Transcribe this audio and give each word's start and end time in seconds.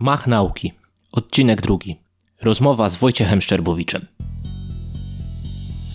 Gmach 0.00 0.26
Nauki, 0.26 0.72
odcinek 1.12 1.62
drugi. 1.62 1.96
Rozmowa 2.42 2.88
z 2.88 2.96
Wojciechem 2.96 3.40
Szczerbowiczem. 3.40 4.06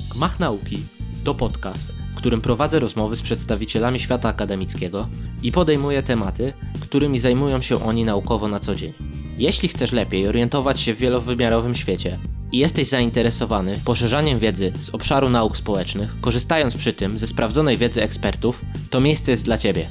Gmach 0.09 0.39
Nauki 0.39 0.83
to 1.23 1.35
podcast, 1.35 1.93
w 2.11 2.15
którym 2.15 2.41
prowadzę 2.41 2.79
rozmowy 2.79 3.15
z 3.15 3.21
przedstawicielami 3.21 3.99
świata 3.99 4.29
akademickiego 4.29 5.07
i 5.43 5.51
podejmuję 5.51 6.03
tematy, 6.03 6.53
którymi 6.79 7.19
zajmują 7.19 7.61
się 7.61 7.83
oni 7.83 8.05
naukowo 8.05 8.47
na 8.47 8.59
co 8.59 8.75
dzień. 8.75 8.93
Jeśli 9.37 9.69
chcesz 9.69 9.91
lepiej 9.91 10.27
orientować 10.27 10.79
się 10.79 10.93
w 10.93 10.97
wielowymiarowym 10.97 11.75
świecie 11.75 12.19
i 12.51 12.57
jesteś 12.57 12.87
zainteresowany 12.87 13.79
poszerzaniem 13.85 14.39
wiedzy 14.39 14.73
z 14.79 14.89
obszaru 14.89 15.29
nauk 15.29 15.57
społecznych, 15.57 16.21
korzystając 16.21 16.75
przy 16.75 16.93
tym 16.93 17.19
ze 17.19 17.27
sprawdzonej 17.27 17.77
wiedzy 17.77 18.03
ekspertów, 18.03 18.61
to 18.89 19.01
miejsce 19.01 19.31
jest 19.31 19.45
dla 19.45 19.57
Ciebie. 19.57 19.89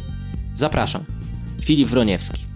Zapraszam. 0.54 1.04
Filip 1.64 1.88
Wroniewski. 1.88 2.49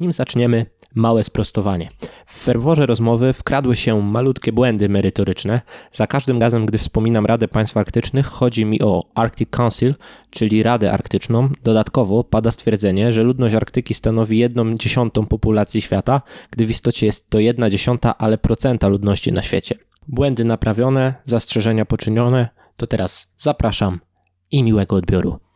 Nim 0.00 0.12
zaczniemy, 0.12 0.66
małe 0.94 1.24
sprostowanie. 1.24 1.90
W 2.26 2.38
ferworze 2.38 2.86
rozmowy 2.86 3.32
wkradły 3.32 3.76
się 3.76 4.02
malutkie 4.02 4.52
błędy 4.52 4.88
merytoryczne. 4.88 5.60
Za 5.92 6.06
każdym 6.06 6.40
razem, 6.40 6.66
gdy 6.66 6.78
wspominam 6.78 7.26
Radę 7.26 7.48
Państw 7.48 7.76
Arktycznych, 7.76 8.26
chodzi 8.26 8.64
mi 8.64 8.82
o 8.82 9.04
Arctic 9.14 9.50
Council, 9.50 9.94
czyli 10.30 10.62
Radę 10.62 10.92
Arktyczną. 10.92 11.48
Dodatkowo 11.64 12.24
pada 12.24 12.50
stwierdzenie, 12.50 13.12
że 13.12 13.22
ludność 13.22 13.54
Arktyki 13.54 13.94
stanowi 13.94 14.38
jedną 14.38 14.74
dziesiątą 14.74 15.26
populacji 15.26 15.80
świata, 15.80 16.22
gdy 16.50 16.66
w 16.66 16.70
istocie 16.70 17.06
jest 17.06 17.30
to 17.30 17.38
jedna 17.38 17.70
dziesiąta, 17.70 18.18
ale 18.18 18.38
procenta 18.38 18.88
ludności 18.88 19.32
na 19.32 19.42
świecie. 19.42 19.74
Błędy 20.08 20.44
naprawione, 20.44 21.14
zastrzeżenia 21.24 21.84
poczynione, 21.84 22.48
to 22.76 22.86
teraz 22.86 23.32
zapraszam 23.36 24.00
i 24.50 24.62
miłego 24.62 24.96
odbioru. 24.96 25.47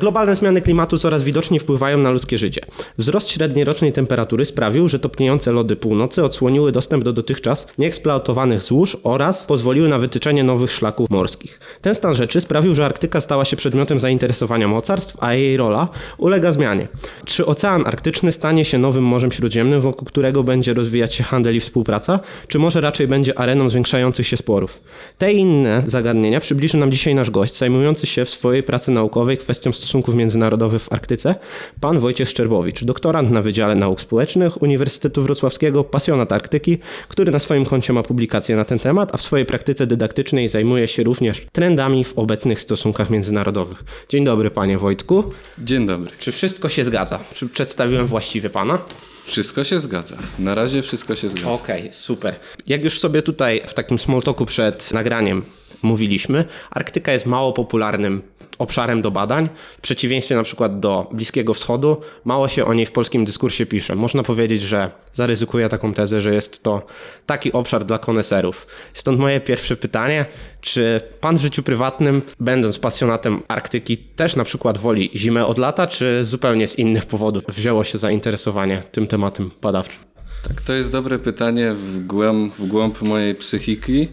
Globalne 0.00 0.36
zmiany 0.36 0.60
klimatu 0.60 0.98
coraz 0.98 1.24
widoczniej 1.24 1.60
wpływają 1.60 1.98
na 1.98 2.10
ludzkie 2.10 2.38
życie. 2.38 2.60
Wzrost 2.98 3.30
średniej 3.30 3.64
rocznej 3.64 3.92
temperatury 3.92 4.44
sprawił, 4.44 4.88
że 4.88 4.98
topniejące 4.98 5.52
lody 5.52 5.76
północy 5.76 6.24
odsłoniły 6.24 6.72
dostęp 6.72 7.04
do 7.04 7.12
dotychczas 7.12 7.68
nieeksploatowanych 7.78 8.62
złóż 8.62 8.96
oraz 9.04 9.46
pozwoliły 9.46 9.88
na 9.88 9.98
wytyczenie 9.98 10.44
nowych 10.44 10.72
szlaków 10.72 11.10
morskich. 11.10 11.60
Ten 11.80 11.94
stan 11.94 12.14
rzeczy 12.14 12.40
sprawił, 12.40 12.74
że 12.74 12.84
Arktyka 12.84 13.20
stała 13.20 13.44
się 13.44 13.56
przedmiotem 13.56 13.98
zainteresowania 13.98 14.68
mocarstw, 14.68 15.16
a 15.20 15.34
jej 15.34 15.56
rola 15.56 15.88
ulega 16.18 16.52
zmianie. 16.52 16.88
Czy 17.24 17.46
Ocean 17.46 17.86
Arktyczny 17.86 18.32
stanie 18.32 18.64
się 18.64 18.78
nowym 18.78 19.04
Morzem 19.04 19.32
Śródziemnym, 19.32 19.80
wokół 19.80 20.06
którego 20.06 20.42
będzie 20.42 20.74
rozwijać 20.74 21.14
się 21.14 21.24
handel 21.24 21.56
i 21.56 21.60
współpraca, 21.60 22.20
czy 22.48 22.58
może 22.58 22.80
raczej 22.80 23.08
będzie 23.08 23.38
areną 23.38 23.70
zwiększających 23.70 24.26
się 24.26 24.36
sporów? 24.36 24.80
Te 25.18 25.32
i 25.32 25.38
inne 25.38 25.82
zagadnienia 25.86 26.40
przybliży 26.40 26.76
nam 26.76 26.92
dzisiaj 26.92 27.14
nasz 27.14 27.30
gość, 27.30 27.56
zajmujący 27.56 28.06
się 28.06 28.24
w 28.24 28.30
swojej 28.30 28.62
pracy 28.62 28.90
naukowej 28.90 29.38
kwestią 29.38 29.72
stosunków 29.72 29.89
Stosunków 29.90 30.14
Międzynarodowych 30.14 30.82
w 30.82 30.92
Arktyce, 30.92 31.34
pan 31.80 31.98
Wojciech 31.98 32.28
Szczerbowicz, 32.28 32.84
doktorant 32.84 33.30
na 33.30 33.42
Wydziale 33.42 33.74
Nauk 33.74 34.00
Społecznych 34.00 34.62
Uniwersytetu 34.62 35.22
Wrocławskiego, 35.22 35.84
pasjonat 35.84 36.32
Arktyki, 36.32 36.78
który 37.08 37.32
na 37.32 37.38
swoim 37.38 37.64
koncie 37.64 37.92
ma 37.92 38.02
publikacje 38.02 38.56
na 38.56 38.64
ten 38.64 38.78
temat, 38.78 39.10
a 39.12 39.16
w 39.16 39.22
swojej 39.22 39.46
praktyce 39.46 39.86
dydaktycznej 39.86 40.48
zajmuje 40.48 40.88
się 40.88 41.02
również 41.02 41.46
trendami 41.52 42.04
w 42.04 42.18
obecnych 42.18 42.60
stosunkach 42.60 43.10
międzynarodowych. 43.10 43.84
Dzień 44.08 44.24
dobry, 44.24 44.50
panie 44.50 44.78
Wojtku. 44.78 45.24
Dzień 45.58 45.86
dobry. 45.86 46.10
Czy 46.18 46.32
wszystko 46.32 46.68
się 46.68 46.84
zgadza? 46.84 47.18
Czy 47.34 47.48
przedstawiłem 47.48 48.06
właściwie 48.06 48.50
pana? 48.50 48.78
Wszystko 49.24 49.64
się 49.64 49.80
zgadza. 49.80 50.16
Na 50.38 50.54
razie 50.54 50.82
wszystko 50.82 51.16
się 51.16 51.28
zgadza. 51.28 51.50
Okej, 51.50 51.80
okay, 51.80 51.92
super. 51.92 52.34
Jak 52.66 52.84
już 52.84 53.00
sobie 53.00 53.22
tutaj 53.22 53.62
w 53.66 53.74
takim 53.74 53.98
small 53.98 54.22
talku 54.22 54.46
przed 54.46 54.92
nagraniem 54.92 55.42
mówiliśmy, 55.82 56.44
Arktyka 56.70 57.12
jest 57.12 57.26
mało 57.26 57.52
popularnym 57.52 58.22
obszarem 58.60 59.02
do 59.02 59.10
badań. 59.10 59.48
W 59.78 59.80
przeciwieństwie 59.80 60.34
na 60.34 60.42
przykład 60.42 60.80
do 60.80 61.08
Bliskiego 61.12 61.54
Wschodu, 61.54 61.96
mało 62.24 62.48
się 62.48 62.64
o 62.64 62.74
niej 62.74 62.86
w 62.86 62.92
polskim 62.92 63.24
dyskursie 63.24 63.66
pisze. 63.66 63.96
Można 63.96 64.22
powiedzieć, 64.22 64.62
że 64.62 64.90
zaryzykuję 65.12 65.68
taką 65.68 65.94
tezę, 65.94 66.22
że 66.22 66.34
jest 66.34 66.62
to 66.62 66.86
taki 67.26 67.52
obszar 67.52 67.84
dla 67.84 67.98
koneserów. 67.98 68.66
Stąd 68.94 69.18
moje 69.18 69.40
pierwsze 69.40 69.76
pytanie, 69.76 70.26
czy 70.60 71.00
pan 71.20 71.38
w 71.38 71.42
życiu 71.42 71.62
prywatnym, 71.62 72.22
będąc 72.40 72.78
pasjonatem 72.78 73.42
Arktyki, 73.48 73.96
też 73.98 74.36
na 74.36 74.44
przykład 74.44 74.78
woli 74.78 75.10
zimę 75.14 75.46
od 75.46 75.58
lata, 75.58 75.86
czy 75.86 76.24
zupełnie 76.24 76.68
z 76.68 76.78
innych 76.78 77.06
powodów 77.06 77.44
wzięło 77.48 77.84
się 77.84 77.98
zainteresowanie 77.98 78.82
tym 78.92 79.06
tematem 79.06 79.50
badawczym? 79.62 80.00
Tak, 80.48 80.62
to 80.62 80.72
jest 80.72 80.92
dobre 80.92 81.18
pytanie 81.18 81.72
w 81.74 82.06
głąb, 82.06 82.54
w 82.54 82.66
głąb 82.66 83.02
mojej 83.02 83.34
psychiki. 83.34 84.08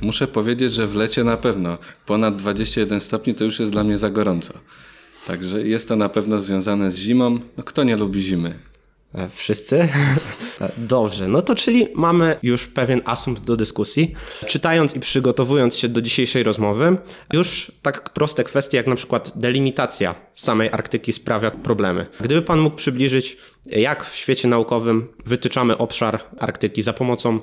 Muszę 0.00 0.28
powiedzieć, 0.28 0.74
że 0.74 0.86
w 0.86 0.94
lecie 0.94 1.24
na 1.24 1.36
pewno 1.36 1.78
ponad 2.06 2.36
21 2.36 3.00
stopni 3.00 3.34
to 3.34 3.44
już 3.44 3.60
jest 3.60 3.72
dla 3.72 3.84
mnie 3.84 3.98
za 3.98 4.10
gorąco. 4.10 4.54
Także 5.26 5.62
jest 5.62 5.88
to 5.88 5.96
na 5.96 6.08
pewno 6.08 6.40
związane 6.40 6.90
z 6.90 6.96
zimą. 6.96 7.38
No, 7.56 7.64
kto 7.64 7.84
nie 7.84 7.96
lubi 7.96 8.22
zimy? 8.22 8.54
E, 9.14 9.28
wszyscy? 9.28 9.88
Dobrze, 10.78 11.28
no 11.28 11.42
to 11.42 11.54
czyli 11.54 11.88
mamy 11.94 12.36
już 12.42 12.66
pewien 12.66 13.02
asumpt 13.04 13.42
do 13.44 13.56
dyskusji. 13.56 14.14
Czytając 14.46 14.96
i 14.96 15.00
przygotowując 15.00 15.76
się 15.76 15.88
do 15.88 16.02
dzisiejszej 16.02 16.42
rozmowy, 16.42 16.96
już 17.32 17.72
tak 17.82 18.10
proste 18.10 18.44
kwestie 18.44 18.76
jak 18.76 18.86
na 18.86 18.94
przykład 18.94 19.32
delimitacja 19.36 20.14
samej 20.34 20.70
Arktyki 20.72 21.12
sprawia 21.12 21.50
problemy. 21.50 22.06
Gdyby 22.20 22.42
Pan 22.42 22.60
mógł 22.60 22.76
przybliżyć, 22.76 23.36
jak 23.66 24.04
w 24.04 24.16
świecie 24.16 24.48
naukowym 24.48 25.08
wytyczamy 25.26 25.78
obszar 25.78 26.20
Arktyki 26.38 26.82
za 26.82 26.92
pomocą 26.92 27.40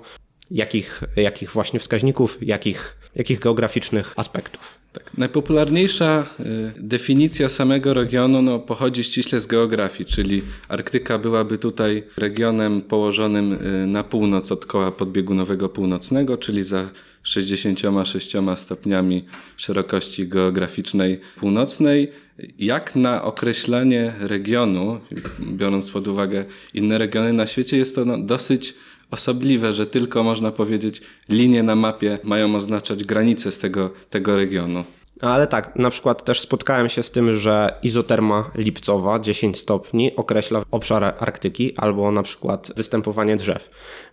jakich, 0.53 1.03
jakich 1.16 1.52
właśnie 1.52 1.80
wskaźników, 1.80 2.38
jakich, 2.41 2.97
jakich 3.16 3.40
geograficznych 3.40 4.14
aspektów. 4.16 4.84
Tak. 4.94 5.12
Najpopularniejsza 5.18 6.25
y, 6.40 6.44
definicja 6.80 7.50
samego 7.50 7.94
regionu 7.94 8.41
no, 8.41 8.59
pochodzi 8.59 9.03
ściśle 9.03 9.40
z 9.40 9.47
geografii, 9.47 10.09
czyli 10.09 10.41
Arktyka 10.68 11.18
byłaby 11.18 11.58
tutaj 11.58 12.03
regionem 12.18 12.81
położonym 12.81 13.53
y, 13.53 13.88
na 13.88 14.03
północ 14.03 14.52
od 14.52 14.66
koła 14.66 14.91
podbiegunowego 14.91 15.69
północnego, 15.69 16.38
czyli 16.38 16.64
za 16.64 16.90
66 17.24 18.34
stopniami 18.56 19.25
szerokości 19.58 20.28
geograficznej 20.28 21.20
północnej. 21.35 22.12
Jak 22.59 22.96
na 22.96 23.24
określenie 23.24 24.14
regionu, 24.20 25.00
biorąc 25.40 25.91
pod 25.91 26.08
uwagę 26.08 26.46
inne 26.74 26.97
regiony 26.97 27.34
na 27.34 27.47
świecie, 27.47 27.78
jest 27.78 27.96
to 27.96 28.06
no, 28.06 28.18
dosyć 28.18 28.75
osobliwe, 29.13 29.74
że 29.74 29.85
tylko 29.85 30.24
można 30.24 30.51
powiedzieć 30.51 31.01
linie 31.29 31.63
na 31.63 31.75
mapie 31.75 32.19
mają 32.24 32.56
oznaczać 32.56 33.03
granice 33.03 33.51
z 33.51 33.59
tego, 33.59 33.90
tego 34.09 34.35
regionu. 34.35 34.84
Ale 35.22 35.47
tak, 35.47 35.75
na 35.75 35.90
przykład 35.90 36.25
też 36.25 36.41
spotkałem 36.41 36.90
się 36.90 37.03
z 37.03 37.12
tym, 37.12 37.40
że 37.40 37.79
izoterma 37.84 38.51
lipcowa 38.56 39.19
10 39.19 39.57
stopni 39.57 40.16
określa 40.16 40.62
obszar 40.72 41.03
Arktyki 41.19 41.74
albo 41.78 42.12
na 42.12 42.24
przykład 42.24 42.72
występowanie 42.75 43.35
drzew. 43.35 43.68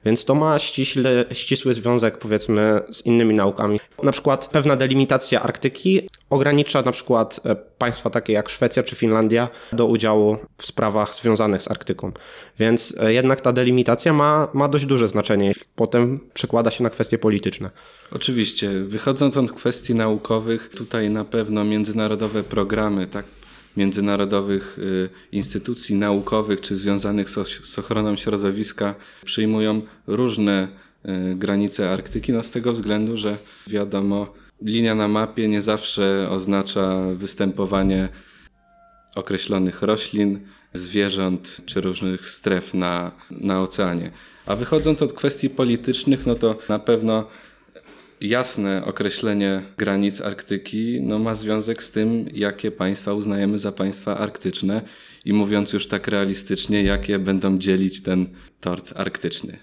Więc 0.05 0.25
to 0.25 0.35
ma 0.35 0.59
ściśle, 0.59 1.25
ścisły 1.33 1.75
związek 1.75 2.19
powiedzmy 2.19 2.81
z 2.91 3.07
innymi 3.07 3.35
naukami. 3.35 3.81
Na 4.03 4.13
przykład 4.13 4.47
pewna 4.47 4.77
delimitacja 4.77 5.43
Arktyki 5.43 6.09
ogranicza 6.31 6.83
na 6.83 6.93
przykład 6.93 7.41
e, 7.45 7.57
państwa 7.57 8.11
takie 8.11 8.33
jak 8.33 8.49
Szwecja 8.49 8.83
czy 8.83 8.97
Finlandia 8.97 9.49
do 9.73 9.87
udziału 9.87 10.37
w 10.57 10.67
sprawach 10.67 11.15
związanych 11.15 11.63
z 11.63 11.71
Arktyką. 11.71 12.13
Więc 12.59 12.95
e, 13.01 13.13
jednak 13.13 13.41
ta 13.41 13.53
delimitacja 13.53 14.13
ma, 14.13 14.49
ma 14.53 14.69
dość 14.69 14.87
duże 14.87 15.09
znaczenie 15.09 15.51
i 15.51 15.55
potem 15.77 16.21
przekłada 16.35 16.71
się 16.71 16.85
na 16.85 16.91
kwestie 16.91 17.19
polityczne. 17.19 17.71
Oczywiście, 18.13 18.71
wychodząc 18.71 19.37
od 19.37 19.53
kwestii 19.53 19.95
naukowych, 19.95 20.69
tutaj 20.69 21.00
na 21.09 21.25
pewno 21.25 21.65
międzynarodowe 21.65 22.45
programy, 22.45 23.07
tak 23.07 23.25
międzynarodowych 23.77 24.79
y, 24.79 25.09
instytucji 25.33 25.95
naukowych 25.95 26.61
czy 26.61 26.77
związanych 26.77 27.31
z 27.65 27.79
ochroną 27.79 28.17
środowiska 28.17 28.95
przyjmują 29.25 29.83
różne 30.07 30.69
y, 31.05 31.35
granice 31.35 31.91
Arktyki, 31.91 32.33
no 32.33 32.43
z 32.43 32.51
tego 32.51 32.73
względu, 32.73 33.17
że 33.17 33.37
wiadomo, 33.67 34.33
linia 34.63 34.95
na 34.95 35.09
mapie 35.09 35.49
nie 35.49 35.63
zawsze 35.63 36.29
oznacza 36.31 37.03
występowanie 37.15 38.09
określonych 39.17 39.83
roślin, 39.83 40.41
zwierząt 40.75 41.61
czy 41.67 41.81
różnych 41.81 42.29
stref 42.29 42.75
na, 42.75 43.13
na 43.31 43.61
oceanie. 43.63 44.11
A 44.47 44.57
wychodząc 44.57 45.03
od 45.03 45.13
kwestii 45.13 45.51
politycznych, 45.51 46.27
no 46.27 46.35
to 46.35 46.59
na 46.69 46.79
pewno 46.79 47.27
jasne 48.21 48.85
określenie 48.85 49.63
granic 49.77 50.21
Arktyki 50.21 51.01
no, 51.03 51.19
ma 51.19 51.35
związek 51.35 51.83
z 51.83 51.91
tym, 51.91 52.29
jakie 52.33 52.71
państwa 52.71 53.13
uznajemy 53.13 53.59
za 53.59 53.73
państwa 53.73 54.19
arktyczne 54.19 54.83
i 55.25 55.33
mówiąc 55.33 55.73
już 55.73 55.87
tak 55.87 56.09
realistycznie, 56.09 56.83
jakie 56.83 57.19
będą 57.19 57.59
dzielić 57.59 58.03
ten 58.03 58.27
tort 58.61 58.93
arktyczny. 58.97 59.59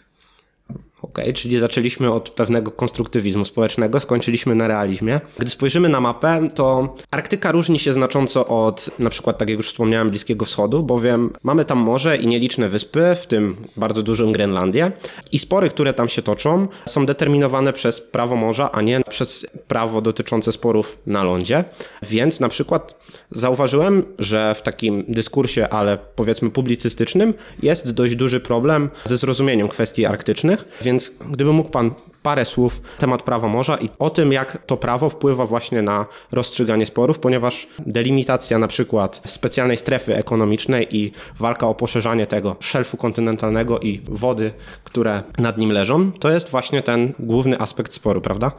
Okej, 1.09 1.33
czyli 1.33 1.59
zaczęliśmy 1.59 2.13
od 2.13 2.29
pewnego 2.29 2.71
konstruktywizmu 2.71 3.45
społecznego, 3.45 3.99
skończyliśmy 3.99 4.55
na 4.55 4.67
realizmie. 4.67 5.21
Gdy 5.39 5.49
spojrzymy 5.49 5.89
na 5.89 6.01
mapę, 6.01 6.49
to 6.55 6.95
Arktyka 7.11 7.51
różni 7.51 7.79
się 7.79 7.93
znacząco 7.93 8.47
od 8.47 8.89
na 8.99 9.09
przykład, 9.09 9.37
tak 9.37 9.49
jak 9.49 9.57
już 9.57 9.67
wspomniałem, 9.67 10.09
Bliskiego 10.09 10.45
Wschodu, 10.45 10.83
bowiem 10.83 11.33
mamy 11.43 11.65
tam 11.65 11.77
morze 11.77 12.17
i 12.17 12.27
nieliczne 12.27 12.69
wyspy, 12.69 13.15
w 13.21 13.27
tym 13.27 13.55
bardzo 13.77 14.03
dużą 14.03 14.31
Grenlandię. 14.31 14.91
I 15.31 15.39
spory, 15.39 15.69
które 15.69 15.93
tam 15.93 16.09
się 16.09 16.21
toczą, 16.21 16.67
są 16.85 17.05
determinowane 17.05 17.73
przez 17.73 18.01
prawo 18.01 18.35
morza, 18.35 18.71
a 18.71 18.81
nie 18.81 19.01
przez 19.09 19.47
prawo 19.67 20.01
dotyczące 20.01 20.51
sporów 20.51 20.99
na 21.05 21.23
lądzie. 21.23 21.63
Więc 22.03 22.39
na 22.39 22.49
przykład 22.49 23.11
zauważyłem, 23.31 24.03
że 24.19 24.55
w 24.55 24.61
takim 24.61 25.05
dyskursie, 25.07 25.69
ale 25.69 25.97
powiedzmy 26.15 26.49
publicystycznym, 26.49 27.33
jest 27.63 27.91
dość 27.91 28.15
duży 28.15 28.39
problem 28.39 28.89
ze 29.03 29.17
zrozumieniem 29.17 29.69
kwestii 29.69 30.05
arktycznych, 30.05 30.67
więc 30.81 30.96
gdyby 31.31 31.53
mógł 31.53 31.69
Pan 31.69 31.91
parę 32.23 32.45
słów 32.45 32.81
temat 32.97 33.21
prawa 33.23 33.47
morza 33.47 33.77
i 33.77 33.89
o 33.99 34.09
tym, 34.09 34.31
jak 34.31 34.65
to 34.65 34.77
prawo 34.77 35.09
wpływa 35.09 35.45
właśnie 35.45 35.81
na 35.81 36.05
rozstrzyganie 36.31 36.85
sporów, 36.85 37.19
ponieważ 37.19 37.67
delimitacja 37.79 38.59
na 38.59 38.67
przykład 38.67 39.21
specjalnej 39.25 39.77
strefy 39.77 40.15
ekonomicznej 40.15 40.97
i 40.97 41.11
walka 41.39 41.67
o 41.67 41.75
poszerzanie 41.75 42.27
tego 42.27 42.55
szelfu 42.59 42.97
kontynentalnego 42.97 43.79
i 43.79 44.01
wody, 44.09 44.51
które 44.83 45.23
nad 45.37 45.57
nim 45.57 45.71
leżą, 45.71 46.11
to 46.11 46.31
jest 46.31 46.49
właśnie 46.49 46.81
ten 46.81 47.13
główny 47.19 47.59
aspekt 47.59 47.93
sporu, 47.93 48.21
prawda? 48.21 48.51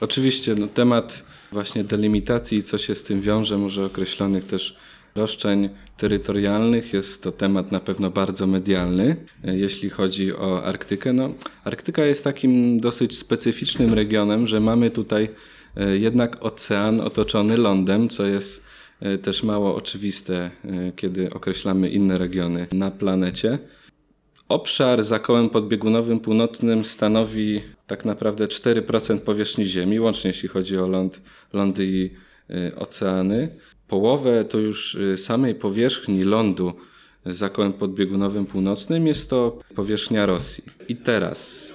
Oczywiście 0.00 0.54
no, 0.54 0.66
temat 0.66 1.22
właśnie 1.52 1.84
delimitacji 1.84 2.58
i 2.58 2.62
co 2.62 2.78
się 2.78 2.94
z 2.94 3.02
tym 3.02 3.20
wiąże, 3.20 3.58
może 3.58 3.84
określonych 3.84 4.44
też 4.44 4.76
roszczeń 5.14 5.68
terytorialnych. 5.96 6.92
Jest 6.92 7.22
to 7.22 7.32
temat 7.32 7.72
na 7.72 7.80
pewno 7.80 8.10
bardzo 8.10 8.46
medialny, 8.46 9.16
e, 9.44 9.56
jeśli 9.56 9.90
chodzi 9.90 10.36
o 10.36 10.64
Arktykę. 10.64 11.12
No, 11.12 11.30
Arktyka 11.64 12.04
jest 12.04 12.24
takim 12.24 12.80
dosyć 12.80 13.18
specyficznym 13.18 13.94
regionem, 13.94 14.46
że 14.46 14.60
mamy 14.60 14.90
tutaj 14.90 15.28
e, 15.76 15.98
jednak 15.98 16.36
ocean 16.40 17.00
otoczony 17.00 17.56
lądem, 17.56 18.08
co 18.08 18.26
jest 18.26 18.64
e, 19.00 19.18
też 19.18 19.42
mało 19.42 19.74
oczywiste, 19.74 20.50
kiedy 20.96 21.30
określamy 21.30 21.88
inne 21.88 22.18
regiony 22.18 22.66
na 22.72 22.90
planecie. 22.90 23.58
Obszar 24.48 25.04
za 25.04 25.18
kołem 25.18 25.50
podbiegunowym 25.50 26.20
północnym 26.20 26.84
stanowi 26.84 27.60
tak 27.86 28.04
naprawdę 28.04 28.46
4% 28.46 29.18
powierzchni 29.18 29.64
Ziemi, 29.64 30.00
łącznie 30.00 30.28
jeśli 30.28 30.48
chodzi 30.48 30.78
o 30.78 30.86
ląd, 30.86 31.20
lądy 31.52 31.86
i 31.86 32.10
oceany 32.76 33.48
połowę 33.88 34.44
to 34.44 34.58
już 34.58 34.94
y, 34.94 35.18
samej 35.18 35.54
powierzchni 35.54 36.22
lądu 36.22 36.72
za 37.26 37.48
kołem 37.48 37.72
podbiegunowym 37.72 38.46
północnym 38.46 39.06
jest 39.06 39.30
to 39.30 39.58
powierzchnia 39.74 40.26
Rosji. 40.26 40.64
I 40.88 40.96
teraz, 40.96 41.74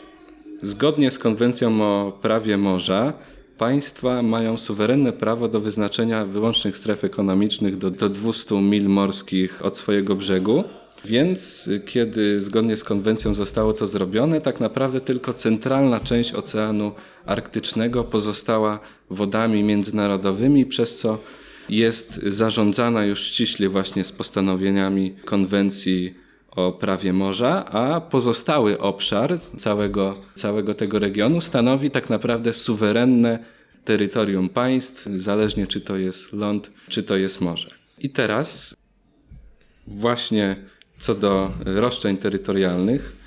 zgodnie 0.62 1.12
z 1.12 1.20
konwencją 1.20 1.84
o 1.84 2.20
prawie 2.22 2.58
morza, 2.58 3.14
państwa 3.58 4.22
mają 4.22 4.58
suwerenne 4.58 5.14
prawo 5.14 5.48
do 5.48 5.60
wyznaczenia 5.60 6.26
wyłącznych 6.26 6.78
stref 6.78 7.04
ekonomicznych 7.04 7.78
do, 7.78 7.92
do 7.92 8.10
200 8.10 8.62
mil 8.62 8.90
morskich 8.90 9.66
od 9.66 9.78
swojego 9.78 10.16
brzegu. 10.16 10.64
Więc 11.06 11.68
y, 11.68 11.80
kiedy 11.80 12.42
zgodnie 12.42 12.78
z 12.78 12.84
konwencją 12.84 13.34
zostało 13.34 13.74
to 13.74 13.88
zrobione, 13.88 14.42
tak 14.42 14.60
naprawdę 14.60 15.02
tylko 15.02 15.34
centralna 15.34 16.00
część 16.00 16.34
Oceanu 16.34 16.92
Arktycznego 17.26 18.04
pozostała 18.04 18.80
wodami 19.10 19.64
międzynarodowymi, 19.64 20.66
przez 20.66 20.98
co 20.98 21.18
jest 21.70 22.20
zarządzana 22.28 23.06
już 23.06 23.24
ściśle 23.24 23.70
właśnie 23.70 24.04
z 24.04 24.12
postanowieniami 24.12 25.16
konwencji 25.26 26.16
o 26.52 26.72
prawie 26.72 27.14
morza, 27.14 27.66
a 27.66 28.02
pozostały 28.02 28.80
obszar 28.80 29.40
całego, 29.58 30.18
całego 30.36 30.74
tego 30.74 31.00
regionu 31.00 31.42
stanowi 31.42 31.92
tak 31.92 32.10
naprawdę 32.10 32.54
suwerenne 32.54 33.40
terytorium 33.86 34.50
państw, 34.50 35.08
zależnie 35.16 35.68
czy 35.68 35.82
to 35.82 35.98
jest 35.98 36.34
ląd, 36.34 36.72
czy 36.88 37.04
to 37.04 37.18
jest 37.18 37.42
morze. 37.42 37.70
I 38.00 38.10
teraz 38.10 38.76
właśnie 39.88 40.56
co 41.00 41.16
do 41.16 41.52
roszczeń 41.66 42.18
terytorialnych, 42.18 43.19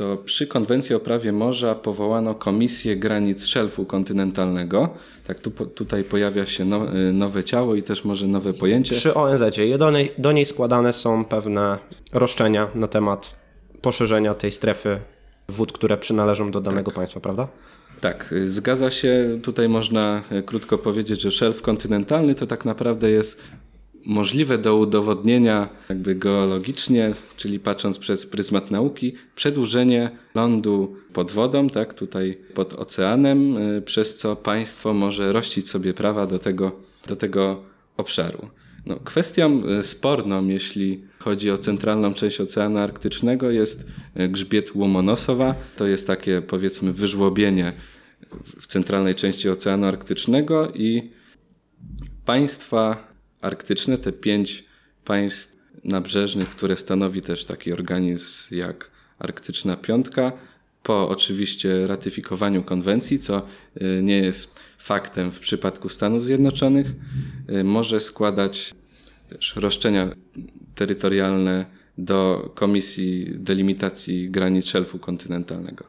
to 0.00 0.16
przy 0.16 0.46
konwencji 0.46 0.94
o 0.94 1.00
prawie 1.00 1.32
morza 1.32 1.74
powołano 1.74 2.34
Komisję 2.34 2.96
Granic 2.96 3.44
Szelfu 3.44 3.84
Kontynentalnego. 3.84 4.88
Tak, 5.26 5.40
tu, 5.40 5.50
tutaj 5.50 6.04
pojawia 6.04 6.46
się 6.46 6.64
no, 6.64 6.96
y, 7.08 7.12
nowe 7.12 7.44
ciało 7.44 7.74
i 7.74 7.82
też 7.82 8.04
może 8.04 8.26
nowe 8.26 8.52
pojęcie. 8.52 8.94
Przy 8.94 9.14
ONZ 9.14 9.42
do 9.78 9.90
niej, 9.90 10.12
do 10.18 10.32
niej 10.32 10.44
składane 10.44 10.92
są 10.92 11.24
pewne 11.24 11.78
roszczenia 12.12 12.68
na 12.74 12.88
temat 12.88 13.36
poszerzenia 13.82 14.34
tej 14.34 14.52
strefy 14.52 15.00
wód, 15.48 15.72
które 15.72 15.96
przynależą 15.96 16.50
do 16.50 16.60
danego 16.60 16.90
tak. 16.90 16.96
państwa, 16.96 17.20
prawda? 17.20 17.48
Tak, 18.00 18.32
y, 18.32 18.48
zgadza 18.48 18.90
się. 18.90 19.38
Tutaj 19.42 19.68
można 19.68 20.22
y, 20.32 20.42
krótko 20.42 20.78
powiedzieć, 20.78 21.20
że 21.20 21.30
szelf 21.30 21.62
kontynentalny 21.62 22.34
to 22.34 22.46
tak 22.46 22.64
naprawdę 22.64 23.10
jest 23.10 23.40
możliwe 24.06 24.58
do 24.58 24.76
udowodnienia 24.76 25.68
jakby 25.88 26.14
geologicznie, 26.14 27.12
czyli 27.36 27.60
patrząc 27.60 27.98
przez 27.98 28.26
pryzmat 28.26 28.70
nauki, 28.70 29.14
przedłużenie 29.34 30.10
lądu 30.34 30.96
pod 31.12 31.30
wodą, 31.30 31.68
tak, 31.68 31.94
tutaj 31.94 32.38
pod 32.54 32.74
oceanem, 32.74 33.56
y, 33.56 33.82
przez 33.82 34.16
co 34.16 34.36
państwo 34.36 34.94
może 34.94 35.32
rościć 35.32 35.68
sobie 35.68 35.94
prawa 35.94 36.26
do 36.26 36.38
tego, 36.38 36.72
do 37.08 37.16
tego 37.16 37.62
obszaru. 37.96 38.48
No, 38.86 38.96
kwestią 38.96 39.62
y, 39.80 39.82
sporną, 39.82 40.46
jeśli 40.46 41.04
chodzi 41.18 41.50
o 41.50 41.58
centralną 41.58 42.14
część 42.14 42.40
Oceanu 42.40 42.78
Arktycznego, 42.78 43.50
jest 43.50 43.86
y, 44.20 44.28
grzbiet 44.28 44.74
Łomonosowa. 44.74 45.54
To 45.76 45.86
jest 45.86 46.06
takie, 46.06 46.42
powiedzmy, 46.42 46.92
wyżłobienie 46.92 47.72
w 48.60 48.66
centralnej 48.66 49.14
części 49.14 49.48
Oceanu 49.48 49.86
Arktycznego 49.86 50.72
i 50.74 51.10
państwa 52.24 53.09
arktyczne, 53.40 53.98
te 53.98 54.12
pięć 54.12 54.64
państw 55.04 55.56
nabrzeżnych, 55.84 56.50
które 56.50 56.76
stanowi 56.76 57.20
też 57.20 57.44
taki 57.44 57.72
organizm 57.72 58.54
jak 58.54 58.90
Arktyczna 59.18 59.76
Piątka, 59.76 60.32
po 60.82 61.08
oczywiście 61.08 61.86
ratyfikowaniu 61.86 62.62
konwencji, 62.62 63.18
co 63.18 63.46
y, 63.82 64.02
nie 64.02 64.16
jest 64.18 64.54
faktem 64.78 65.32
w 65.32 65.40
przypadku 65.40 65.88
Stanów 65.88 66.24
Zjednoczonych, 66.24 66.86
y, 67.50 67.64
może 67.64 68.00
składać 68.00 68.74
też 69.28 69.56
roszczenia 69.56 70.08
terytorialne 70.74 71.66
do 71.98 72.50
Komisji 72.54 73.26
Delimitacji 73.34 74.30
Granic 74.30 74.66
Szelfu 74.66 74.98
Kontynentalnego. 74.98 75.84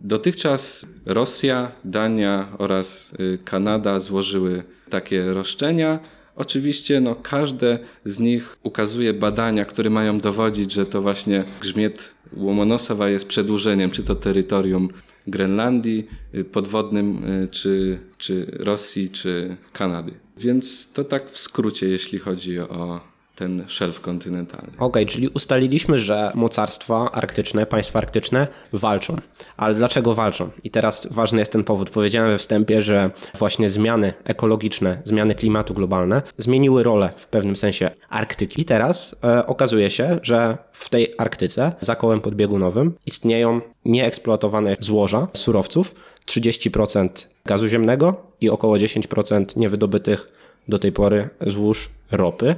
Dotychczas 0.00 0.86
Rosja, 1.06 1.72
Dania 1.84 2.48
oraz 2.58 3.14
y, 3.20 3.38
Kanada 3.44 3.98
złożyły 3.98 4.62
takie 4.90 5.24
roszczenia. 5.24 5.98
Oczywiście 6.36 7.00
no, 7.00 7.14
każde 7.14 7.78
z 8.04 8.18
nich 8.18 8.56
ukazuje 8.62 9.14
badania, 9.14 9.64
które 9.64 9.90
mają 9.90 10.20
dowodzić, 10.20 10.72
że 10.72 10.86
to 10.86 11.02
właśnie 11.02 11.44
grzmiet 11.60 12.14
Łomonosowa 12.36 13.08
jest 13.08 13.28
przedłużeniem 13.28 13.90
czy 13.90 14.02
to 14.02 14.14
terytorium 14.14 14.88
Grenlandii 15.26 16.06
y, 16.34 16.44
podwodnym, 16.44 17.24
y, 17.24 17.48
czy, 17.48 17.98
czy 18.18 18.46
Rosji, 18.52 19.10
czy 19.10 19.56
Kanady. 19.72 20.12
Więc 20.38 20.92
to 20.92 21.04
tak 21.04 21.30
w 21.30 21.38
skrócie, 21.38 21.88
jeśli 21.88 22.18
chodzi 22.18 22.58
o 22.58 23.00
ten 23.36 23.64
szelf 23.68 24.00
kontynentalny. 24.00 24.68
Okej, 24.68 24.86
okay, 24.86 25.06
czyli 25.06 25.28
ustaliliśmy, 25.28 25.98
że 25.98 26.32
mocarstwa 26.34 27.12
arktyczne, 27.12 27.66
państwa 27.66 27.98
arktyczne 27.98 28.46
walczą. 28.72 29.16
Ale 29.56 29.74
dlaczego 29.74 30.14
walczą? 30.14 30.50
I 30.64 30.70
teraz 30.70 31.08
ważny 31.10 31.38
jest 31.38 31.52
ten 31.52 31.64
powód. 31.64 31.90
Powiedziałem 31.90 32.30
we 32.30 32.38
wstępie, 32.38 32.82
że 32.82 33.10
właśnie 33.38 33.68
zmiany 33.68 34.14
ekologiczne, 34.24 35.02
zmiany 35.04 35.34
klimatu 35.34 35.74
globalne 35.74 36.22
zmieniły 36.38 36.82
rolę 36.82 37.10
w 37.16 37.26
pewnym 37.26 37.56
sensie 37.56 37.90
Arktyki. 38.08 38.60
I 38.62 38.64
teraz 38.64 39.16
e, 39.24 39.46
okazuje 39.46 39.90
się, 39.90 40.18
że 40.22 40.58
w 40.72 40.88
tej 40.88 41.14
Arktyce, 41.18 41.72
za 41.80 41.96
kołem 41.96 42.20
podbiegunowym, 42.20 42.94
istnieją 43.06 43.60
nieeksploatowane 43.84 44.76
złoża 44.80 45.28
surowców, 45.34 45.94
30% 46.26 47.08
gazu 47.44 47.68
ziemnego 47.68 48.14
i 48.40 48.50
około 48.50 48.76
10% 48.76 49.56
niewydobytych 49.56 50.26
do 50.68 50.78
tej 50.78 50.92
pory 50.92 51.28
złóż 51.46 51.90
ropy. 52.10 52.56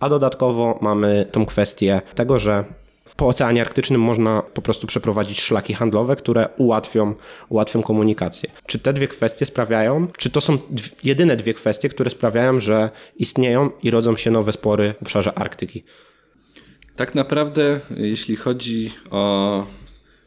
A 0.00 0.08
dodatkowo 0.08 0.78
mamy 0.82 1.26
tą 1.32 1.46
kwestię 1.46 2.02
tego, 2.14 2.38
że 2.38 2.64
po 3.16 3.28
Oceanie 3.28 3.60
Arktycznym 3.60 4.00
można 4.00 4.42
po 4.42 4.62
prostu 4.62 4.86
przeprowadzić 4.86 5.40
szlaki 5.40 5.74
handlowe, 5.74 6.16
które 6.16 6.48
ułatwią, 6.56 7.14
ułatwią 7.48 7.82
komunikację. 7.82 8.50
Czy 8.66 8.78
te 8.78 8.92
dwie 8.92 9.08
kwestie 9.08 9.46
sprawiają, 9.46 10.06
czy 10.18 10.30
to 10.30 10.40
są 10.40 10.58
jedyne 11.04 11.36
dwie 11.36 11.54
kwestie, 11.54 11.88
które 11.88 12.10
sprawiają, 12.10 12.60
że 12.60 12.90
istnieją 13.16 13.70
i 13.82 13.90
rodzą 13.90 14.16
się 14.16 14.30
nowe 14.30 14.52
spory 14.52 14.94
w 14.98 15.02
obszarze 15.02 15.38
Arktyki? 15.38 15.84
Tak 16.96 17.14
naprawdę, 17.14 17.80
jeśli 17.96 18.36
chodzi 18.36 18.92
o 19.10 19.66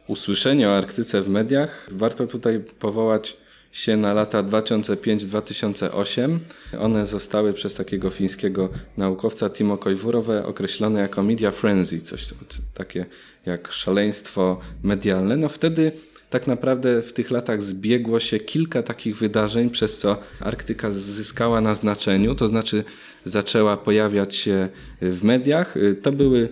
usłyszenie 0.08 0.70
o 0.70 0.78
Arktyce 0.78 1.22
w 1.22 1.30
mediach, 1.30 1.88
warto 1.92 2.28
tutaj 2.28 2.60
powołać 2.80 3.38
się 3.72 3.98
na 3.98 4.13
lata 4.13 4.44
2005-2008. 4.44 6.38
One 6.80 7.06
zostały 7.06 7.54
przez 7.54 7.74
takiego 7.74 8.10
fińskiego 8.10 8.70
naukowca 8.98 9.50
Timo 9.50 9.78
Koivurowe 9.78 10.46
określone 10.46 11.00
jako 11.00 11.24
media 11.24 11.51
frenzy, 11.51 12.01
coś 12.01 12.34
takie 12.74 13.06
jak 13.46 13.72
szaleństwo 13.72 14.60
medialne. 14.84 15.38
No 15.38 15.50
wtedy 15.50 15.92
tak 16.30 16.48
naprawdę 16.48 17.01
w 17.01 17.13
tych 17.13 17.32
latach 17.32 17.62
zbiegło 17.62 18.20
się 18.20 18.40
kilka 18.40 18.84
takich 18.84 19.18
wydarzeń, 19.18 19.70
przez 19.70 20.00
co 20.00 20.18
Arktyka 20.40 20.92
zyskała 20.92 21.62
na 21.62 21.74
znaczeniu, 21.74 22.36
to 22.36 22.48
znaczy 22.48 22.84
zaczęła 23.25 23.78
pojawiać 23.78 24.36
się 24.36 24.70
w 25.01 25.24
mediach. 25.24 25.75
To 26.01 26.12
były 26.12 26.50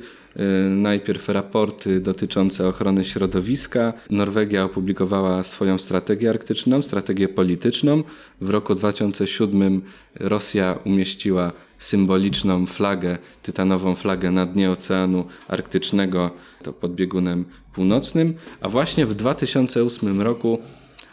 najpierw 0.69 1.29
raporty 1.29 1.99
dotyczące 1.99 2.67
ochrony 2.67 3.05
środowiska. 3.05 3.93
Norwegia 4.09 4.63
opublikowała 4.63 5.43
swoją 5.43 5.77
strategię 5.77 6.29
arktyczną, 6.29 6.81
strategię 6.81 7.27
polityczną. 7.27 8.03
W 8.41 8.49
roku 8.49 8.75
2007 8.75 9.81
Rosja 10.15 10.79
umieściła 10.85 11.51
symboliczną 11.77 12.65
flagę, 12.65 13.17
tytanową 13.43 13.95
flagę 13.95 14.31
na 14.31 14.45
dnie 14.45 14.71
Oceanu 14.71 15.25
Arktycznego, 15.47 16.31
to 16.63 16.73
pod 16.73 16.95
biegunem 16.95 17.45
północnym, 17.73 18.33
a 18.61 18.69
właśnie 18.69 19.05
w 19.05 19.15
2008 19.15 20.21
roku 20.21 20.59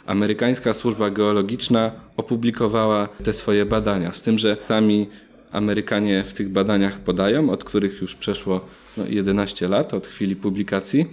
amerykańska 0.06 0.74
służba 0.74 1.10
geologiczna 1.10 1.92
opublikowała 2.16 3.08
te 3.24 3.32
swoje 3.32 3.66
badania, 3.66 4.12
z 4.12 4.22
tym, 4.22 4.38
że 4.38 4.56
sami 4.68 5.06
Amerykanie 5.52 6.24
w 6.24 6.34
tych 6.34 6.48
badaniach 6.48 6.98
podają, 6.98 7.50
od 7.50 7.64
których 7.64 8.02
już 8.02 8.14
przeszło 8.14 8.60
no, 8.96 9.04
11 9.08 9.68
lat 9.68 9.94
od 9.94 10.06
chwili 10.06 10.36
publikacji. 10.36 11.06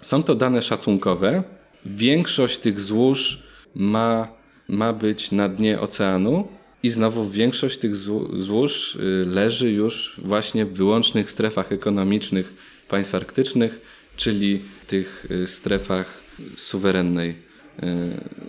Są 0.00 0.22
to 0.22 0.34
dane 0.34 0.62
szacunkowe. 0.62 1.42
Większość 1.86 2.58
tych 2.58 2.80
złóż 2.80 3.42
ma, 3.74 4.28
ma 4.68 4.92
być 4.92 5.32
na 5.32 5.48
dnie 5.48 5.80
oceanu, 5.80 6.48
i 6.82 6.90
znowu 6.90 7.30
większość 7.30 7.78
tych 7.78 7.96
złóż 8.36 8.96
y, 8.96 9.24
leży 9.26 9.70
już 9.70 10.20
właśnie 10.24 10.66
w 10.66 10.72
wyłącznych 10.72 11.30
strefach 11.30 11.72
ekonomicznych 11.72 12.54
państw 12.88 13.14
arktycznych, 13.14 13.80
czyli 14.16 14.60
tych 14.86 15.26
y, 15.30 15.46
strefach 15.46 16.20
suwerennej, 16.56 17.30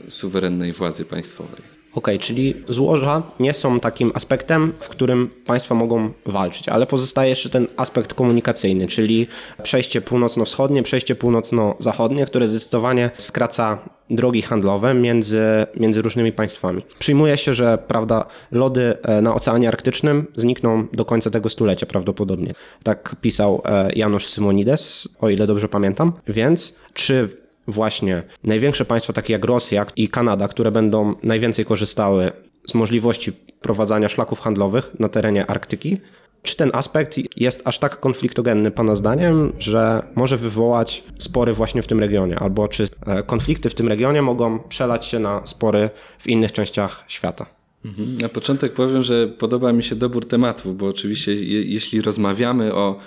y, 0.07 0.11
suwerennej 0.11 0.73
władzy 0.73 1.05
państwowej. 1.05 1.76
Okay, 1.97 2.19
czyli 2.19 2.63
złoża 2.67 3.23
nie 3.39 3.53
są 3.53 3.79
takim 3.79 4.11
aspektem, 4.15 4.73
w 4.79 4.89
którym 4.89 5.29
państwa 5.45 5.75
mogą 5.75 6.09
walczyć, 6.25 6.69
ale 6.69 6.85
pozostaje 6.85 7.29
jeszcze 7.29 7.49
ten 7.49 7.67
aspekt 7.77 8.13
komunikacyjny, 8.13 8.87
czyli 8.87 9.27
przejście 9.63 10.01
północno-wschodnie, 10.01 10.83
przejście 10.83 11.15
północno-zachodnie, 11.15 12.25
które 12.25 12.47
zdecydowanie 12.47 13.11
skraca 13.17 13.77
drogi 14.09 14.41
handlowe 14.41 14.93
między, 14.93 15.41
między 15.75 16.01
różnymi 16.01 16.31
państwami. 16.31 16.81
Przyjmuje 16.99 17.37
się, 17.37 17.53
że 17.53 17.77
prawda, 17.87 18.25
lody 18.51 18.97
e, 19.03 19.21
na 19.21 19.35
Oceanie 19.35 19.67
Arktycznym 19.67 20.27
znikną 20.35 20.87
do 20.93 21.05
końca 21.05 21.29
tego 21.29 21.49
stulecia 21.49 21.85
prawdopodobnie. 21.85 22.53
Tak 22.83 23.15
pisał 23.21 23.61
e, 23.65 23.93
Janusz 23.93 24.25
Simonides, 24.27 25.09
o 25.21 25.29
ile 25.29 25.47
dobrze 25.47 25.69
pamiętam. 25.69 26.13
Więc 26.27 26.75
czy 26.93 27.29
właśnie 27.67 28.23
największe 28.43 28.85
państwa 28.85 29.13
takie 29.13 29.33
jak 29.33 29.45
Rosja 29.45 29.85
i 29.95 30.07
Kanada, 30.07 30.47
które 30.47 30.71
będą 30.71 31.15
najwięcej 31.23 31.65
korzystały 31.65 32.31
z 32.67 32.73
możliwości 32.73 33.31
prowadzenia 33.61 34.09
szlaków 34.09 34.39
handlowych 34.39 34.99
na 34.99 35.09
terenie 35.09 35.45
Arktyki, 35.45 35.97
czy 36.43 36.55
ten 36.55 36.71
aspekt 36.73 37.19
jest 37.37 37.61
aż 37.65 37.79
tak 37.79 37.99
konfliktogenny 37.99 38.71
Pana 38.71 38.95
zdaniem, 38.95 39.53
że 39.59 40.03
może 40.15 40.37
wywołać 40.37 41.03
spory 41.17 41.53
właśnie 41.53 41.81
w 41.81 41.87
tym 41.87 41.99
regionie? 41.99 42.39
Albo 42.39 42.67
czy 42.67 42.87
e, 43.05 43.23
konflikty 43.23 43.69
w 43.69 43.75
tym 43.75 43.87
regionie 43.87 44.21
mogą 44.21 44.59
przelać 44.59 45.05
się 45.05 45.19
na 45.19 45.41
spory 45.45 45.89
w 46.19 46.27
innych 46.27 46.51
częściach 46.51 47.03
świata? 47.07 47.56
Mhm. 47.87 48.15
Na 48.15 48.29
początek 48.29 48.73
powiem, 48.73 49.03
że 49.03 49.27
podoba 49.27 49.73
mi 49.73 49.83
się 49.83 49.95
dobór 49.95 50.27
tematów, 50.27 50.77
bo 50.77 50.87
oczywiście 50.87 51.35
je, 51.35 51.63
jeśli 51.63 52.01
rozmawiamy 52.01 52.73
o, 52.73 52.99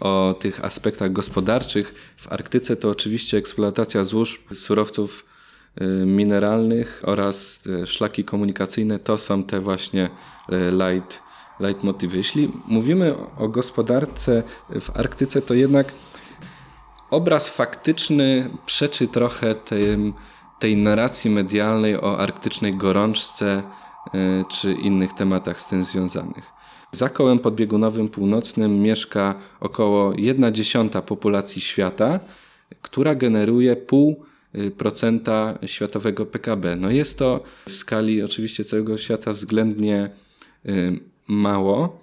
o 0.00 0.34
tych 0.40 0.64
aspektach 0.64 1.12
gospodarczych 1.12 2.14
w 2.16 2.32
Arktyce, 2.32 2.76
to 2.76 2.90
oczywiście 2.90 3.38
eksploatacja 3.38 4.04
złóż 4.04 4.42
surowców 4.52 5.26
y, 5.80 5.84
mineralnych 6.06 7.02
oraz 7.04 7.60
y, 7.66 7.86
szlaki 7.86 8.24
komunikacyjne 8.24 8.98
to 8.98 9.18
są 9.18 9.42
te 9.42 9.60
właśnie 9.60 10.04
y, 10.04 10.10
light, 10.70 11.22
light 11.60 11.84
motywy. 11.84 12.16
Jeśli 12.16 12.50
mówimy 12.66 13.14
o 13.38 13.48
gospodarce 13.48 14.42
w 14.80 14.96
Arktyce, 14.96 15.42
to 15.42 15.54
jednak 15.54 15.92
obraz 17.10 17.50
faktyczny 17.50 18.50
przeczy 18.66 19.08
trochę 19.08 19.54
tej, 19.54 20.12
tej 20.58 20.76
narracji 20.76 21.30
medialnej 21.30 21.96
o 21.96 22.18
arktycznej 22.18 22.76
gorączce 22.76 23.62
czy 24.48 24.72
innych 24.72 25.12
tematach 25.12 25.60
z 25.60 25.66
tym 25.66 25.84
związanych. 25.84 26.58
Za 26.92 27.08
kołem 27.08 27.38
podbiegunowym 27.38 28.08
północnym 28.08 28.82
mieszka 28.82 29.34
około 29.60 30.12
1 30.16 30.54
dziesiąta 30.54 31.02
populacji 31.02 31.62
świata, 31.62 32.20
która 32.82 33.14
generuje 33.14 33.76
pół 33.76 34.24
e, 34.54 34.70
procenta 34.70 35.58
światowego 35.66 36.26
PKB. 36.26 36.76
No 36.76 36.90
jest 36.90 37.18
to 37.18 37.42
w 37.66 37.72
skali 37.72 38.22
oczywiście 38.22 38.64
całego 38.64 38.98
świata 38.98 39.32
względnie 39.32 40.10
e, 40.66 40.70
mało. 41.28 42.00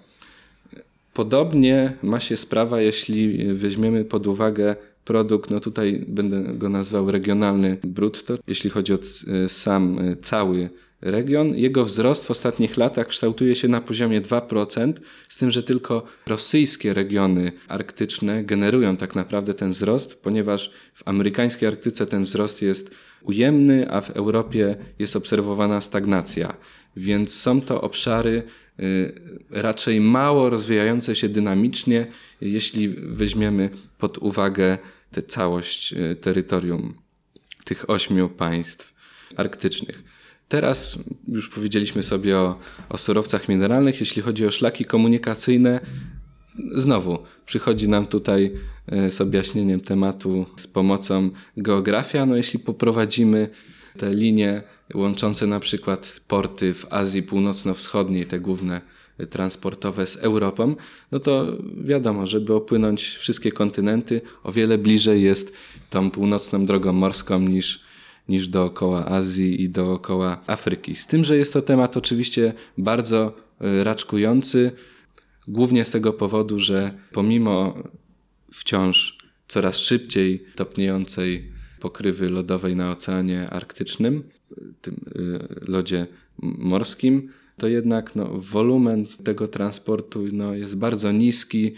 Podobnie 1.14 1.92
ma 2.02 2.20
się 2.20 2.36
sprawa, 2.36 2.80
jeśli 2.80 3.54
weźmiemy 3.54 4.04
pod 4.04 4.26
uwagę 4.26 4.76
produkt, 5.04 5.50
no 5.50 5.60
tutaj 5.60 6.04
będę 6.08 6.42
go 6.42 6.68
nazwał 6.68 7.10
regionalny 7.10 7.78
brutto, 7.84 8.38
jeśli 8.48 8.70
chodzi 8.70 8.92
o 8.92 8.98
sam 9.48 9.98
cały 10.22 10.70
region. 11.00 11.54
Jego 11.56 11.84
wzrost 11.84 12.26
w 12.26 12.30
ostatnich 12.30 12.76
latach 12.76 13.06
kształtuje 13.06 13.56
się 13.56 13.68
na 13.68 13.80
poziomie 13.80 14.20
2%, 14.20 14.92
z 15.28 15.38
tym, 15.38 15.50
że 15.50 15.62
tylko 15.62 16.06
rosyjskie 16.26 16.94
regiony 16.94 17.52
arktyczne 17.68 18.44
generują 18.44 18.96
tak 18.96 19.14
naprawdę 19.14 19.54
ten 19.54 19.70
wzrost, 19.70 20.22
ponieważ 20.22 20.70
w 20.94 21.08
amerykańskiej 21.08 21.68
Arktyce 21.68 22.06
ten 22.06 22.22
wzrost 22.24 22.62
jest 22.62 22.90
ujemny, 23.22 23.90
a 23.90 24.00
w 24.00 24.10
Europie 24.10 24.76
jest 24.98 25.16
obserwowana 25.16 25.80
stagnacja. 25.80 26.56
Więc 26.96 27.34
są 27.34 27.60
to 27.60 27.80
obszary 27.80 28.42
y, 28.80 29.20
raczej 29.50 30.00
mało 30.00 30.50
rozwijające 30.50 31.16
się 31.16 31.28
dynamicznie, 31.28 32.06
jeśli 32.40 32.88
weźmiemy 32.88 33.70
pod 33.98 34.18
uwagę 34.18 34.78
tę 35.10 35.22
całość 35.22 35.92
y, 35.92 36.16
terytorium 36.16 36.94
tych 37.64 37.90
ośmiu 37.90 38.28
państw 38.28 38.94
arktycznych. 39.36 40.15
Teraz 40.48 40.98
już 41.28 41.50
powiedzieliśmy 41.50 42.02
sobie 42.02 42.38
o, 42.38 42.58
o 42.88 42.98
surowcach 42.98 43.48
mineralnych. 43.48 44.00
Jeśli 44.00 44.22
chodzi 44.22 44.46
o 44.46 44.50
szlaki 44.50 44.84
komunikacyjne, 44.84 45.80
znowu 46.76 47.18
przychodzi 47.46 47.88
nam 47.88 48.06
tutaj 48.06 48.52
e, 48.86 49.10
z 49.10 49.20
objaśnieniem 49.20 49.80
tematu 49.80 50.46
z 50.56 50.66
pomocą 50.66 51.30
geografia. 51.56 52.26
No 52.26 52.36
jeśli 52.36 52.58
poprowadzimy 52.58 53.48
te 53.98 54.14
linie 54.14 54.62
łączące 54.94 55.46
na 55.46 55.60
przykład 55.60 56.20
porty 56.28 56.74
w 56.74 56.86
Azji 56.90 57.22
Północno-Wschodniej, 57.22 58.26
te 58.26 58.40
główne 58.40 58.80
transportowe 59.30 60.06
z 60.06 60.16
Europą, 60.16 60.74
no 61.12 61.18
to 61.20 61.46
wiadomo, 61.84 62.26
żeby 62.26 62.54
opłynąć 62.54 63.02
wszystkie 63.04 63.52
kontynenty, 63.52 64.20
o 64.42 64.52
wiele 64.52 64.78
bliżej 64.78 65.22
jest 65.22 65.52
tą 65.90 66.10
północną 66.10 66.66
drogą 66.66 66.92
morską 66.92 67.40
niż 67.40 67.85
niż 68.28 68.48
dookoła 68.48 69.06
Azji 69.06 69.62
i 69.62 69.70
dookoła 69.70 70.42
Afryki. 70.46 70.96
Z 70.96 71.06
tym, 71.06 71.24
że 71.24 71.36
jest 71.36 71.52
to 71.52 71.62
temat 71.62 71.96
oczywiście 71.96 72.52
bardzo 72.78 73.36
e, 73.60 73.84
raczkujący, 73.84 74.72
głównie 75.48 75.84
z 75.84 75.90
tego 75.90 76.12
powodu, 76.12 76.58
że 76.58 76.94
pomimo 77.12 77.82
wciąż 78.52 79.18
coraz 79.48 79.78
szybciej 79.78 80.44
topniejącej 80.54 81.52
pokrywy 81.80 82.28
lodowej 82.28 82.76
na 82.76 82.90
Oceanie 82.90 83.50
Arktycznym, 83.50 84.22
tym 84.80 84.94
e, 84.94 85.70
lodzie 85.70 86.06
morskim, 86.42 87.28
to 87.56 87.68
jednak 87.68 88.16
no, 88.16 88.28
wolumen 88.34 89.06
tego 89.24 89.48
transportu 89.48 90.24
no, 90.32 90.54
jest 90.54 90.78
bardzo 90.78 91.12
niski 91.12 91.74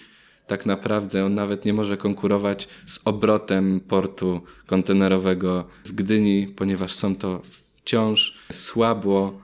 tak 0.48 0.66
naprawdę 0.66 1.24
on 1.24 1.34
nawet 1.34 1.64
nie 1.64 1.72
może 1.72 1.96
konkurować 1.96 2.68
z 2.86 3.00
obrotem 3.04 3.80
portu 3.80 4.40
kontenerowego 4.66 5.64
w 5.84 5.92
Gdyni, 5.92 6.46
ponieważ 6.56 6.94
są 6.94 7.16
to 7.16 7.42
wciąż 7.44 8.38
słabo, 8.52 9.40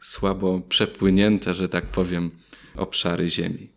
słabo 0.00 0.60
przepłynięte, 0.68 1.54
że 1.54 1.68
tak 1.68 1.86
powiem, 1.86 2.30
obszary 2.76 3.30
ziemi. 3.30 3.68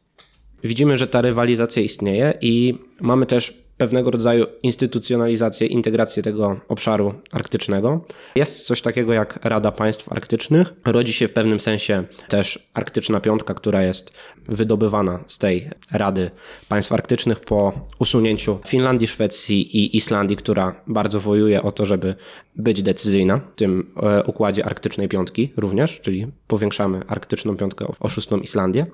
Widzimy, 0.63 0.97
że 0.97 1.07
ta 1.07 1.21
rywalizacja 1.21 1.81
istnieje 1.81 2.33
i 2.41 2.77
mamy 3.01 3.25
też 3.25 3.64
pewnego 3.77 4.11
rodzaju 4.11 4.45
instytucjonalizację, 4.63 5.67
integrację 5.67 6.23
tego 6.23 6.59
obszaru 6.67 7.13
arktycznego. 7.31 8.05
Jest 8.35 8.65
coś 8.65 8.81
takiego 8.81 9.13
jak 9.13 9.39
Rada 9.43 9.71
Państw 9.71 10.11
Arktycznych. 10.11 10.73
Rodzi 10.85 11.13
się 11.13 11.27
w 11.27 11.33
pewnym 11.33 11.59
sensie 11.59 12.03
też 12.29 12.69
Arktyczna 12.73 13.19
Piątka, 13.19 13.53
która 13.53 13.83
jest 13.83 14.11
wydobywana 14.47 15.19
z 15.27 15.37
tej 15.37 15.69
Rady 15.91 16.29
Państw 16.69 16.91
Arktycznych 16.91 17.39
po 17.39 17.73
usunięciu 17.99 18.59
Finlandii, 18.67 19.07
Szwecji 19.07 19.77
i 19.77 19.97
Islandii, 19.97 20.37
która 20.37 20.81
bardzo 20.87 21.19
wojuje 21.19 21.63
o 21.63 21.71
to, 21.71 21.85
żeby 21.85 22.15
być 22.55 22.81
decyzyjna 22.81 23.37
w 23.37 23.55
tym 23.55 23.93
e, 24.03 24.23
układzie 24.23 24.65
Arktycznej 24.65 25.09
Piątki 25.09 25.53
również, 25.57 25.99
czyli 26.01 26.27
powiększamy 26.47 27.01
Arktyczną 27.07 27.57
Piątkę 27.57 27.85
o 27.99 28.09
szóstą 28.09 28.37
Islandię. 28.37 28.85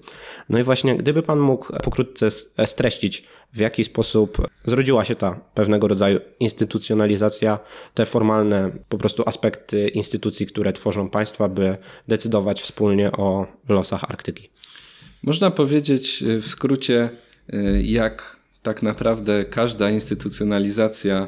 No 0.50 0.60
i 0.60 0.64
właśnie, 0.64 0.98
gdyby 0.98 1.24
Pan 1.24 1.40
mógł 1.40 1.74
pokrótce 1.84 2.32
streścić, 2.66 3.24
w 3.54 3.60
jaki 3.60 3.84
sposób 3.84 4.48
zrodziła 4.72 5.06
się 5.06 5.16
ta 5.16 5.40
pewnego 5.54 5.88
rodzaju 5.88 6.20
instytucjonalizacja, 6.40 7.60
te 7.94 8.06
formalne 8.06 8.72
po 8.90 8.98
prostu 8.98 9.24
aspekty 9.26 9.88
instytucji, 9.88 10.46
które 10.46 10.74
tworzą 10.74 11.10
państwa, 11.10 11.50
by 11.50 11.78
decydować 12.08 12.62
wspólnie 12.62 13.12
o 13.12 13.48
losach 13.70 14.04
Arktyki. 14.04 14.50
Można 15.24 15.52
powiedzieć 15.52 16.24
w 16.42 16.48
skrócie, 16.48 17.10
jak 17.84 18.40
tak 18.64 18.84
naprawdę 18.84 19.46
każda 19.46 19.90
instytucjonalizacja 19.90 21.28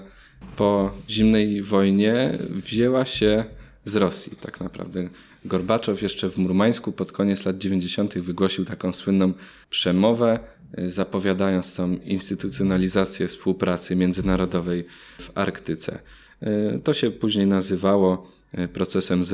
po 0.56 0.92
zimnej 1.10 1.62
wojnie 1.62 2.38
wzięła 2.50 3.06
się 3.06 3.44
z 3.86 3.96
Rosji. 3.96 4.36
Tak 4.42 4.60
naprawdę 4.60 5.10
Gorbaczow 5.46 6.02
jeszcze 6.02 6.30
w 6.30 6.38
Murmańsku 6.38 6.92
pod 6.92 7.12
koniec 7.12 7.46
lat 7.46 7.58
90. 7.58 8.20
wygłosił 8.20 8.66
taką 8.66 8.94
słynną 8.94 9.34
przemowę, 9.70 10.40
y, 10.80 10.92
zapowiadając 10.92 11.76
tą 11.76 11.98
instytucjonalizację 11.98 13.28
współpracy 13.28 13.96
międzynarodowej 13.96 14.86
w 15.20 15.32
Arktyce. 15.36 16.00
Y, 16.44 16.80
to 16.80 16.94
się 16.94 17.12
później 17.12 17.48
nazywało 17.48 18.32
y, 18.60 18.68
procesem 18.68 19.26
z 19.26 19.32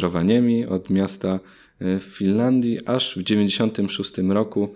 od 0.70 0.90
miasta 0.90 1.40
w 1.82 2.04
Finlandii, 2.04 2.86
aż 2.86 3.18
w 3.18 3.24
96 3.24 4.18
roku 4.30 4.76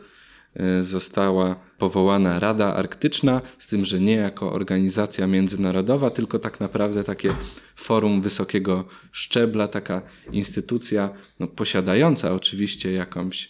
została 0.81 1.55
powołana 1.77 2.39
Rada 2.39 2.75
Arktyczna, 2.75 3.41
z 3.57 3.67
tym, 3.67 3.85
że 3.85 3.99
nie 3.99 4.15
jako 4.15 4.53
organizacja 4.53 5.27
międzynarodowa, 5.27 6.09
tylko 6.09 6.39
tak 6.39 6.59
naprawdę 6.59 7.03
takie 7.03 7.35
forum 7.75 8.21
wysokiego 8.21 8.85
szczebla, 9.11 9.67
taka 9.67 10.01
instytucja 10.31 11.09
no, 11.39 11.47
posiadająca 11.47 12.33
oczywiście 12.33 12.91
jakąś, 12.91 13.49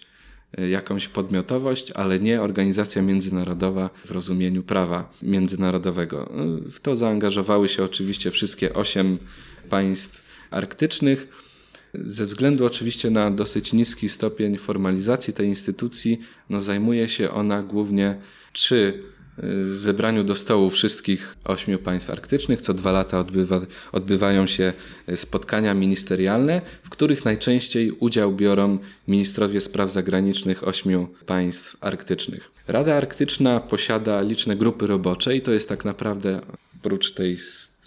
e, 0.57 0.69
jakąś 0.69 1.07
podmiotowość, 1.07 1.91
ale 1.91 2.19
nie 2.19 2.41
organizacja 2.41 3.01
międzynarodowa 3.01 3.89
w 4.05 4.11
rozumieniu 4.11 4.63
prawa 4.63 5.11
międzynarodowego. 5.21 6.31
E, 6.65 6.69
w 6.69 6.79
to 6.79 6.95
zaangażowały 6.95 7.69
się 7.69 7.83
oczywiście 7.83 8.31
wszystkie 8.31 8.73
osiem 8.73 9.17
państw 9.69 10.23
arktycznych. 10.51 11.27
Ze 11.93 12.25
względu 12.25 12.65
oczywiście 12.65 13.09
na 13.09 13.31
dosyć 13.31 13.73
niski 13.73 14.09
stopień 14.09 14.57
formalizacji 14.57 15.33
tej 15.33 15.47
instytucji, 15.47 16.19
no 16.49 16.61
zajmuje 16.61 17.09
się 17.09 17.31
ona 17.31 17.63
głównie 17.63 18.15
czy 18.53 19.03
y, 19.43 19.73
zebraniu 19.73 20.23
do 20.23 20.35
stołu 20.35 20.69
wszystkich 20.69 21.37
ośmiu 21.43 21.79
państw 21.79 22.09
arktycznych. 22.09 22.61
Co 22.61 22.73
dwa 22.73 22.91
lata 22.91 23.19
odbywa, 23.19 23.61
odbywają 23.91 24.47
się 24.47 24.73
spotkania 25.15 25.73
ministerialne, 25.73 26.61
w 26.83 26.89
których 26.89 27.25
najczęściej 27.25 27.91
udział 27.91 28.33
biorą 28.33 28.77
ministrowie 29.07 29.61
spraw 29.61 29.91
zagranicznych 29.91 30.67
ośmiu 30.67 31.07
państw 31.25 31.77
arktycznych. 31.81 32.51
Rada 32.67 32.95
Arktyczna 32.95 33.59
posiada 33.59 34.21
liczne 34.21 34.55
grupy 34.55 34.87
robocze 34.87 35.35
i 35.35 35.41
to 35.41 35.51
jest 35.51 35.69
tak 35.69 35.85
naprawdę 35.85 36.41
oprócz 36.79 37.11
tej 37.11 37.37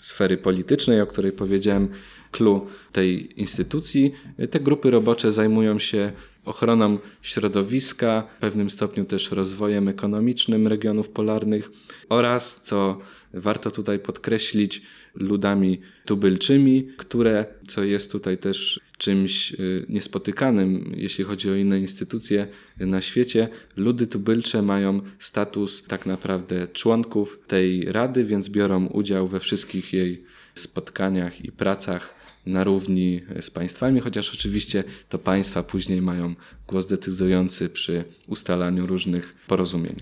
sfery 0.07 0.37
politycznej, 0.37 1.01
o 1.01 1.07
której 1.07 1.33
powiedziałem, 1.33 1.89
clue 2.33 2.67
tej 2.93 3.41
instytucji. 3.41 4.13
Te 4.51 4.61
grupy 4.61 4.91
robocze 4.91 5.33
zajmują 5.33 5.79
się 5.79 6.13
ochroną 6.47 6.99
środowiska, 7.23 8.25
w 8.37 8.41
pewnym 8.41 8.71
stopniu 8.71 9.05
też 9.05 9.31
rozwojem 9.31 9.89
ekonomicznym 9.89 10.67
regionów 10.67 11.09
polarnych 11.09 11.71
oraz, 12.09 12.63
co 12.63 12.99
warto 13.35 13.71
tutaj 13.71 13.99
podkreślić, 13.99 14.83
ludami 15.15 15.81
tubylczymi, 16.05 16.89
które, 16.97 17.47
co 17.69 17.85
jest 17.85 18.13
tutaj 18.13 18.39
też 18.39 18.81
czymś 18.99 19.53
y, 19.53 19.87
niespotykanym, 19.89 20.93
jeśli 20.97 21.25
chodzi 21.25 21.51
o 21.51 21.55
inne 21.55 21.79
instytucje 21.79 22.47
na 22.81 23.01
świecie, 23.01 23.49
ludy 23.77 24.07
tubylcze 24.07 24.63
mają 24.63 25.01
status 25.19 25.83
tak 25.83 26.07
naprawdę 26.07 26.69
członków 26.69 27.39
tej 27.47 27.93
rady, 27.93 28.25
więc 28.25 28.49
biorą 28.49 28.87
udział 28.87 29.27
we 29.27 29.41
wszystkich 29.41 29.93
jej 29.93 30.25
spotkaniach 30.55 31.45
i 31.45 31.53
pracach 31.53 32.16
na 32.47 32.65
równi 32.65 33.21
z 33.41 33.51
państwami, 33.51 34.01
chociaż 34.01 34.35
oczywiście 34.35 34.85
to 35.09 35.19
państwa 35.19 35.63
później 35.63 36.03
mają 36.03 36.29
głos 36.69 36.87
decydujący 36.87 37.69
przy 37.69 38.05
ustalaniu 38.29 38.87
różnych 38.87 39.35
porozumień. 39.47 39.97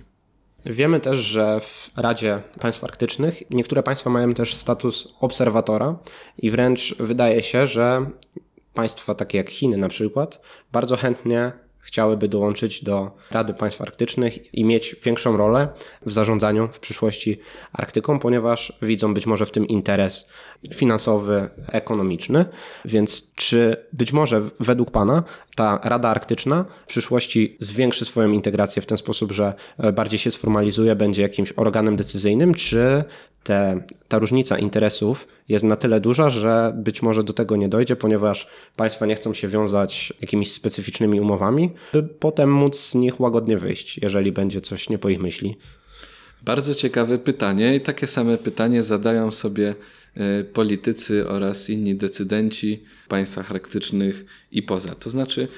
Wiemy 0.66 1.00
też, 1.00 1.18
że 1.18 1.60
w 1.60 1.90
Radzie 1.96 2.42
Państw 2.60 2.84
Arktycznych 2.84 3.42
niektóre 3.50 3.82
państwa 3.82 4.10
mają 4.10 4.34
też 4.34 4.54
status 4.54 5.14
obserwatora 5.20 5.98
i 6.38 6.50
wręcz 6.50 6.94
wydaje 6.98 7.42
się, 7.42 7.66
że 7.66 8.06
państwa 8.74 9.14
takie 9.14 9.38
jak 9.38 9.50
Chiny 9.50 9.76
na 9.76 9.88
przykład 9.88 10.40
bardzo 10.72 10.96
chętnie 10.96 11.52
chciałyby 11.84 12.28
dołączyć 12.28 12.84
do 12.84 13.10
Rady 13.30 13.54
Państw 13.54 13.80
Arktycznych 13.80 14.54
i 14.54 14.64
mieć 14.64 14.96
większą 15.04 15.36
rolę 15.36 15.68
w 16.06 16.12
zarządzaniu 16.12 16.68
w 16.72 16.80
przyszłości 16.80 17.40
Arktyką, 17.72 18.18
ponieważ 18.18 18.78
widzą 18.82 19.14
być 19.14 19.26
może 19.26 19.46
w 19.46 19.50
tym 19.50 19.66
interes 19.66 20.32
finansowy, 20.74 21.48
ekonomiczny. 21.72 22.44
Więc 22.84 23.34
czy 23.34 23.76
być 23.92 24.12
może 24.12 24.42
według 24.60 24.90
Pana 24.90 25.24
ta 25.56 25.80
Rada 25.82 26.08
Arktyczna 26.08 26.64
w 26.84 26.88
przyszłości 26.88 27.56
zwiększy 27.60 28.04
swoją 28.04 28.30
integrację 28.30 28.82
w 28.82 28.86
ten 28.86 28.98
sposób, 28.98 29.32
że 29.32 29.52
bardziej 29.94 30.18
się 30.18 30.30
sformalizuje, 30.30 30.96
będzie 30.96 31.22
jakimś 31.22 31.52
organem 31.56 31.96
decyzyjnym, 31.96 32.54
czy 32.54 33.04
te, 33.44 33.84
ta 34.08 34.18
różnica 34.18 34.58
interesów 34.58 35.28
jest 35.48 35.64
na 35.64 35.76
tyle 35.76 36.00
duża, 36.00 36.30
że 36.30 36.72
być 36.76 37.02
może 37.02 37.22
do 37.22 37.32
tego 37.32 37.56
nie 37.56 37.68
dojdzie, 37.68 37.96
ponieważ 37.96 38.46
państwa 38.76 39.06
nie 39.06 39.14
chcą 39.14 39.34
się 39.34 39.48
wiązać 39.48 40.12
jakimiś 40.20 40.52
specyficznymi 40.52 41.20
umowami, 41.20 41.70
by 41.92 42.02
potem 42.02 42.52
móc 42.52 42.78
z 42.78 42.94
nich 42.94 43.20
łagodnie 43.20 43.58
wyjść, 43.58 43.98
jeżeli 43.98 44.32
będzie 44.32 44.60
coś 44.60 44.88
nie 44.90 44.98
po 44.98 45.08
ich 45.08 45.20
myśli. 45.20 45.56
Bardzo 46.42 46.74
ciekawe 46.74 47.18
pytanie 47.18 47.76
i 47.76 47.80
takie 47.80 48.06
same 48.06 48.38
pytanie 48.38 48.82
zadają 48.82 49.32
sobie 49.32 49.74
e, 50.16 50.44
politycy 50.44 51.28
oraz 51.28 51.70
inni 51.70 51.94
decydenci 51.94 52.84
w 53.04 53.08
państwach 53.08 53.50
arktycznych 53.50 54.24
i 54.52 54.62
poza. 54.62 54.94
To 54.94 55.10
znaczy, 55.10 55.48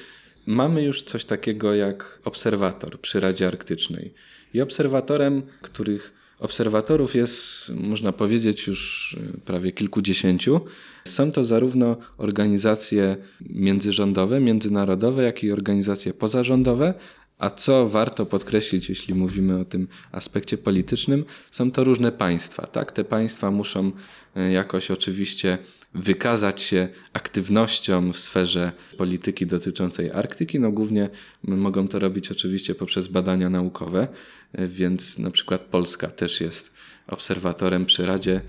mamy 0.45 0.83
już 0.83 1.03
coś 1.03 1.25
takiego 1.25 1.75
jak 1.75 2.19
obserwator 2.25 3.01
przy 3.01 3.19
Radzie 3.19 3.47
Arktycznej. 3.47 4.13
I 4.53 4.61
obserwatorem, 4.61 5.41
których 5.61 6.13
Obserwatorów 6.39 7.15
jest, 7.15 7.69
można 7.69 8.11
powiedzieć, 8.11 8.67
już 8.67 9.13
y, 9.35 9.39
prawie 9.45 9.71
kilkudziesięciu. 9.71 10.61
Są 11.05 11.31
to 11.31 11.43
zarówno 11.43 11.97
organizacje 12.17 13.17
międzyrządowe, 13.49 14.39
międzynarodowe, 14.39 15.23
jak 15.23 15.43
i 15.43 15.51
organizacje 15.51 16.13
pozarządowe, 16.13 16.93
a 17.37 17.49
co 17.49 17.87
warto 17.87 18.25
podkreślić, 18.25 18.89
jeśli 18.89 19.13
mówimy 19.13 19.59
o 19.59 19.65
tym 19.65 19.87
aspekcie 20.11 20.57
politycznym, 20.57 21.25
są 21.51 21.71
to 21.71 21.83
różne 21.83 22.11
państwa. 22.11 22.67
Tak? 22.67 22.91
Te 22.91 23.03
państwa 23.03 23.51
muszą 23.51 23.91
y, 24.37 24.51
jakoś 24.51 24.91
oczywiście 24.91 25.57
wykazać 25.97 26.61
się 26.61 26.87
aktywnością 27.13 28.11
w 28.11 28.19
sferze 28.19 28.71
polityki 28.97 29.45
dotyczącej 29.45 30.11
Arktyki. 30.11 30.59
No 30.59 30.71
głównie 30.71 31.09
mogą 31.43 31.87
to 31.87 31.99
robić 31.99 32.31
oczywiście 32.31 32.75
poprzez 32.75 33.07
badania 33.07 33.49
naukowe, 33.49 34.07
więc 34.53 35.19
na 35.19 35.31
przykład 35.31 35.61
Polska 35.61 36.07
też 36.07 36.41
jest 36.41 36.73
obserwatorem 37.07 37.85
przy 37.85 38.05
Radzie 38.05 38.41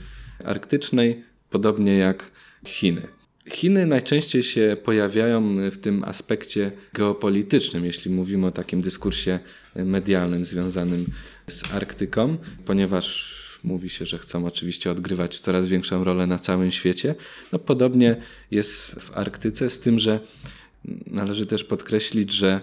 Arktycznej, 0.44 1.24
podobnie 1.50 1.98
jak 1.98 2.30
Chiny. 2.66 3.08
Chiny 3.50 3.87
najczęściej 3.87 4.42
się 4.42 4.76
pojawiają 4.84 5.70
w 5.70 5.78
tym 5.78 6.04
aspekcie 6.04 6.72
geopolitycznym, 6.92 7.84
jeśli 7.84 8.11
mówimy 8.11 8.46
o 8.46 8.50
takim 8.50 8.80
dyskursie 8.80 9.38
medialnym 9.76 10.44
związanym 10.44 11.06
z 11.46 11.72
Arktyką, 11.72 12.37
ponieważ 12.64 13.47
mówi 13.64 13.90
się, 13.90 14.06
że 14.06 14.18
chcą 14.18 14.46
oczywiście 14.46 14.90
odgrywać 14.90 15.40
coraz 15.40 15.68
większą 15.68 16.04
rolę 16.04 16.26
na 16.26 16.38
całym 16.38 16.70
świecie. 16.70 17.14
No, 17.52 17.58
podobnie 17.58 18.16
jest 18.50 18.76
w 18.76 19.18
Arktyce, 19.18 19.70
z 19.70 19.80
tym, 19.80 19.98
że 19.98 20.20
należy 21.06 21.46
też 21.46 21.64
podkreślić, 21.64 22.32
że 22.32 22.60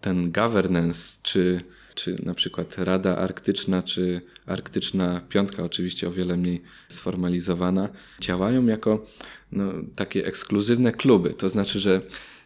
ten 0.00 0.30
governance, 0.30 1.18
czy, 1.22 1.60
czy 1.94 2.16
na 2.22 2.34
przykład 2.34 2.78
Rada 2.78 3.16
Arktyczna, 3.16 3.82
czy 3.82 4.20
Arktyczna 4.46 5.20
Piątka, 5.28 5.64
oczywiście 5.64 6.08
o 6.08 6.12
wiele 6.12 6.36
mniej 6.36 6.62
sformalizowana, 6.88 7.88
działają 8.20 8.66
jako 8.66 9.06
no, 9.52 9.72
takie 9.96 10.26
ekskluzywne 10.26 10.92
kluby. 10.92 11.34
To 11.34 11.48
znaczy, 11.48 11.80
że 11.80 12.00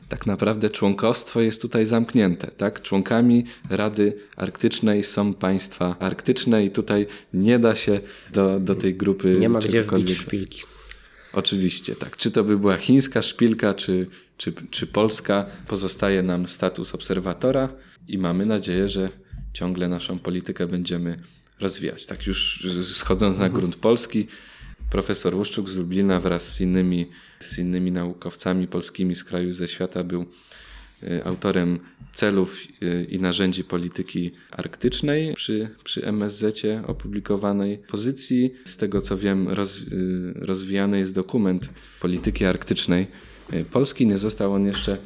tak 0.08 0.26
naprawdę 0.26 0.70
członkostwo 0.70 1.40
jest 1.40 1.62
tutaj 1.62 1.86
zamknięte. 1.86 2.46
Tak? 2.46 2.82
Członkami 2.82 3.44
Rady 3.70 4.16
Arktycznej 4.36 5.04
są 5.04 5.34
państwa 5.34 5.96
arktyczne 5.98 6.64
i 6.64 6.70
tutaj 6.70 7.06
nie 7.34 7.58
da 7.58 7.74
się 7.74 8.00
do, 8.32 8.60
do 8.60 8.74
tej 8.74 8.94
grupy 8.94 9.36
Nie 9.40 9.48
ma 9.48 9.60
gdzie 9.60 9.82
wbić 9.82 10.16
szpilki. 10.16 10.62
Oczywiście, 11.32 11.94
tak. 11.94 12.16
Czy 12.16 12.30
to 12.30 12.44
by 12.44 12.58
była 12.58 12.76
chińska 12.76 13.22
szpilka, 13.22 13.74
czy, 13.74 14.06
czy, 14.36 14.52
czy 14.70 14.86
polska, 14.86 15.46
pozostaje 15.66 16.22
nam 16.22 16.48
status 16.48 16.94
obserwatora 16.94 17.68
i 18.08 18.18
mamy 18.18 18.46
nadzieję, 18.46 18.88
że 18.88 19.08
ciągle 19.52 19.88
naszą 19.88 20.18
politykę 20.18 20.66
będziemy 20.66 21.18
rozwijać. 21.60 22.06
Tak 22.06 22.26
już 22.26 22.68
schodząc 22.82 23.38
na 23.38 23.48
grunt 23.48 23.76
polski, 23.76 24.26
profesor 24.94 25.34
Łuszczuk 25.34 25.68
z 25.68 25.76
Lublina 25.76 26.20
wraz 26.20 26.54
z 26.54 26.60
innymi, 26.60 27.06
z 27.40 27.58
innymi 27.58 27.92
naukowcami 27.92 28.66
polskimi 28.66 29.14
z 29.14 29.24
kraju 29.24 29.52
ze 29.52 29.68
świata 29.68 30.04
był 30.04 30.26
y, 31.02 31.24
autorem 31.24 31.78
celów 32.12 32.58
y, 32.82 33.06
i 33.10 33.18
narzędzi 33.20 33.64
polityki 33.64 34.30
arktycznej 34.50 35.34
przy, 35.34 35.68
przy 35.84 36.06
MSZ 36.06 36.62
opublikowanej 36.86 37.78
pozycji. 37.78 38.54
Z 38.64 38.76
tego 38.76 39.00
co 39.00 39.16
wiem, 39.16 39.48
roz, 39.48 39.78
y, 39.78 40.32
rozwijany 40.34 40.98
jest 40.98 41.14
dokument 41.14 41.70
polityki 42.00 42.44
arktycznej 42.44 43.06
Polski. 43.70 44.06
Nie 44.06 44.18
został 44.18 44.52
on 44.54 44.66
jeszcze 44.66 44.98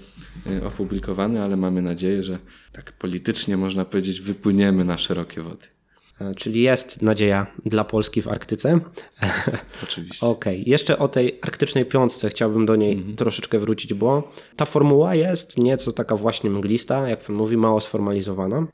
opublikowany, 0.62 1.42
ale 1.42 1.56
mamy 1.56 1.82
nadzieję, 1.82 2.24
że 2.24 2.38
tak 2.72 2.92
politycznie 2.92 3.56
można 3.56 3.84
powiedzieć, 3.84 4.20
wypłyniemy 4.20 4.84
na 4.84 4.98
szerokie 4.98 5.42
wody. 5.42 5.77
E, 6.20 6.34
Czyli 6.34 6.62
jest 6.62 7.02
nadzieja 7.02 7.46
dla 7.66 7.84
Polski 7.84 8.22
w 8.22 8.28
Arktyce. 8.28 8.80
Oczywiście. 9.84 10.26
Okej, 10.26 10.62
jeszcze 10.66 10.98
o 10.98 11.08
tej 11.08 11.38
arktycznej 11.42 11.84
piątce 11.84 12.28
chciałbym 12.28 12.66
do 12.66 12.76
niej 12.76 13.04
troszeczkę 13.16 13.58
wrócić, 13.58 13.94
bo 13.94 14.32
ta 14.56 14.64
formuła 14.64 15.14
jest 15.14 15.58
nieco 15.58 15.92
taka 15.92 16.16
właśnie 16.16 16.50
mglista, 16.50 17.08
jak 17.08 17.20
pan 17.20 17.36
mówi, 17.36 17.56
mało 17.56 17.80
sformalizowana. 17.80 18.66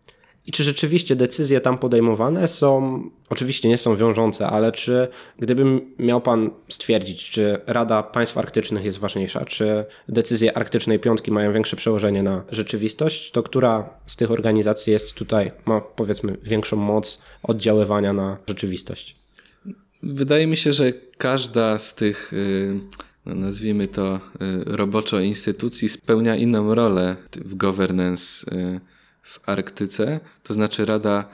I 0.47 0.53
czy 0.53 0.65
rzeczywiście 0.65 1.17
decyzje 1.17 1.61
tam 1.61 1.79
podejmowane 1.79 2.49
są, 2.49 3.03
oczywiście 3.29 3.69
nie 3.69 3.79
są 3.79 3.97
wiążące, 3.97 4.47
ale 4.47 4.73
czy 4.73 5.09
gdybym 5.39 5.95
miał 5.99 6.21
pan 6.21 6.51
stwierdzić, 6.69 7.31
czy 7.31 7.61
Rada 7.67 8.03
Państw 8.03 8.39
Arktycznych 8.39 8.85
jest 8.85 8.99
ważniejsza, 8.99 9.45
czy 9.45 9.85
decyzje 10.09 10.57
arktycznej 10.57 10.99
piątki 10.99 11.33
mają 11.33 11.53
większe 11.53 11.77
przełożenie 11.77 12.23
na 12.23 12.45
rzeczywistość, 12.51 13.31
to 13.31 13.43
która 13.43 13.91
z 14.07 14.17
tych 14.17 14.31
organizacji 14.31 14.93
jest 14.93 15.15
tutaj, 15.15 15.51
ma 15.67 15.81
powiedzmy 15.81 16.37
większą 16.43 16.77
moc 16.77 17.23
oddziaływania 17.43 18.13
na 18.13 18.39
rzeczywistość? 18.49 19.17
Wydaje 20.03 20.47
mi 20.47 20.57
się, 20.57 20.73
że 20.73 20.93
każda 21.19 21.79
z 21.79 21.95
tych, 21.95 22.33
y, 22.33 22.81
no 23.27 23.35
nazwijmy 23.35 23.87
to, 23.87 24.17
y, 24.17 24.21
roboczo 24.65 25.21
instytucji 25.21 25.89
spełnia 25.89 26.37
inną 26.37 26.75
rolę 26.75 27.17
w 27.33 27.55
governance 27.55 28.51
y, 28.53 28.94
w 29.25 29.49
Arktyce. 29.49 30.21
To 30.43 30.55
znaczy 30.55 30.85
Rada 30.85 31.29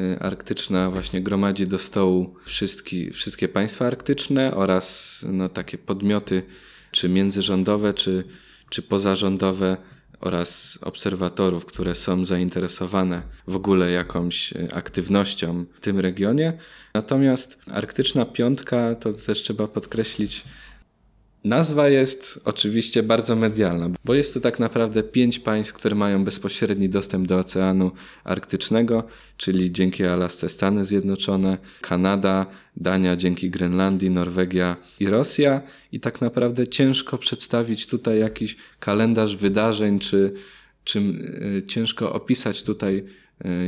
y, 0.00 0.18
Arktyczna 0.20 0.90
właśnie 0.90 1.20
gromadzi 1.22 1.66
do 1.66 1.78
stołu 1.78 2.34
wszystkie, 2.44 3.10
wszystkie 3.10 3.48
państwa 3.48 3.86
arktyczne 3.86 4.54
oraz 4.54 5.24
no, 5.28 5.48
takie 5.48 5.78
podmioty, 5.78 6.42
czy 6.90 7.08
międzyrządowe, 7.08 7.94
czy, 7.94 8.24
czy 8.70 8.82
pozarządowe 8.82 9.76
oraz 10.20 10.78
obserwatorów, 10.82 11.66
które 11.66 11.94
są 11.94 12.24
zainteresowane 12.24 13.22
w 13.46 13.56
ogóle 13.56 13.90
jakąś 13.90 14.52
e, 14.52 14.74
aktywnością 14.74 15.64
w 15.74 15.80
tym 15.80 16.00
regionie. 16.00 16.58
Natomiast 16.94 17.58
Arktyczna 17.70 18.24
Piątka, 18.24 18.94
to 18.94 19.12
też 19.12 19.42
trzeba 19.42 19.68
podkreślić, 19.68 20.44
Nazwa 21.46 21.88
jest 21.88 22.40
oczywiście 22.44 23.02
bardzo 23.02 23.36
medialna, 23.36 23.90
bo 24.04 24.14
jest 24.14 24.34
to 24.34 24.40
tak 24.40 24.58
naprawdę 24.58 25.02
pięć 25.02 25.38
państw, 25.38 25.72
które 25.72 25.94
mają 25.94 26.24
bezpośredni 26.24 26.88
dostęp 26.88 27.28
do 27.28 27.38
Oceanu 27.38 27.90
Arktycznego, 28.24 29.04
czyli 29.36 29.72
dzięki 29.72 30.04
Alasce 30.04 30.48
Stany 30.48 30.84
Zjednoczone, 30.84 31.58
Kanada, 31.80 32.46
Dania 32.76 33.16
dzięki 33.16 33.50
Grenlandii, 33.50 34.10
Norwegia 34.10 34.76
i 35.00 35.06
Rosja. 35.06 35.62
I 35.92 36.00
tak 36.00 36.20
naprawdę 36.20 36.68
ciężko 36.68 37.18
przedstawić 37.18 37.86
tutaj 37.86 38.20
jakiś 38.20 38.56
kalendarz 38.80 39.36
wydarzeń, 39.36 39.98
czy, 39.98 40.32
czy 40.84 40.98
y, 40.98 41.62
ciężko 41.66 42.12
opisać 42.12 42.62
tutaj 42.62 43.04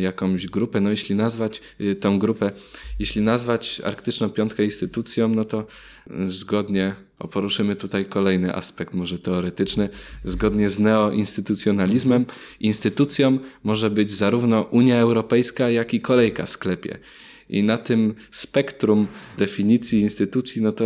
jakąś 0.00 0.46
grupę. 0.46 0.81
No 0.81 0.90
jeśli 0.90 1.14
nazwać 1.14 1.61
y, 1.81 1.94
tą 1.94 2.18
grupę, 2.18 2.52
jeśli 2.98 3.20
nazwać 3.22 3.81
Arktyczną 3.85 4.31
Piątkę 4.31 4.64
instytucją, 4.64 5.28
no 5.28 5.44
to 5.44 5.66
y, 6.11 6.31
zgodnie, 6.31 6.94
o 7.18 7.28
poruszymy 7.28 7.76
tutaj 7.76 8.04
kolejny 8.04 8.54
aspekt, 8.54 8.94
może 8.94 9.18
teoretyczny, 9.18 9.88
zgodnie 10.24 10.68
z 10.68 10.78
neoinstytucjonalizmem, 10.78 12.26
instytucją 12.61 13.38
może 13.64 13.90
być 13.90 14.11
zarówno 14.11 14.62
Unia 14.62 14.98
Europejska, 14.98 15.70
jak 15.70 15.94
i 15.94 16.00
kolejka 16.00 16.46
w 16.46 16.50
sklepie. 16.50 16.98
I 17.48 17.62
na 17.62 17.78
tym 17.78 18.14
spektrum 18.31 19.07
definicji 19.38 20.00
instytucji, 20.00 20.62
no 20.62 20.72
to 20.72 20.85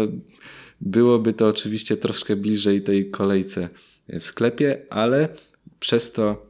byłoby 0.80 1.32
to 1.32 1.48
oczywiście 1.48 1.96
troszkę 1.96 2.36
bliżej 2.36 2.82
tej 2.82 3.10
kolejce 3.10 3.68
w 4.08 4.22
sklepie, 4.22 4.82
ale 4.90 5.28
przez 5.80 6.12
to, 6.12 6.46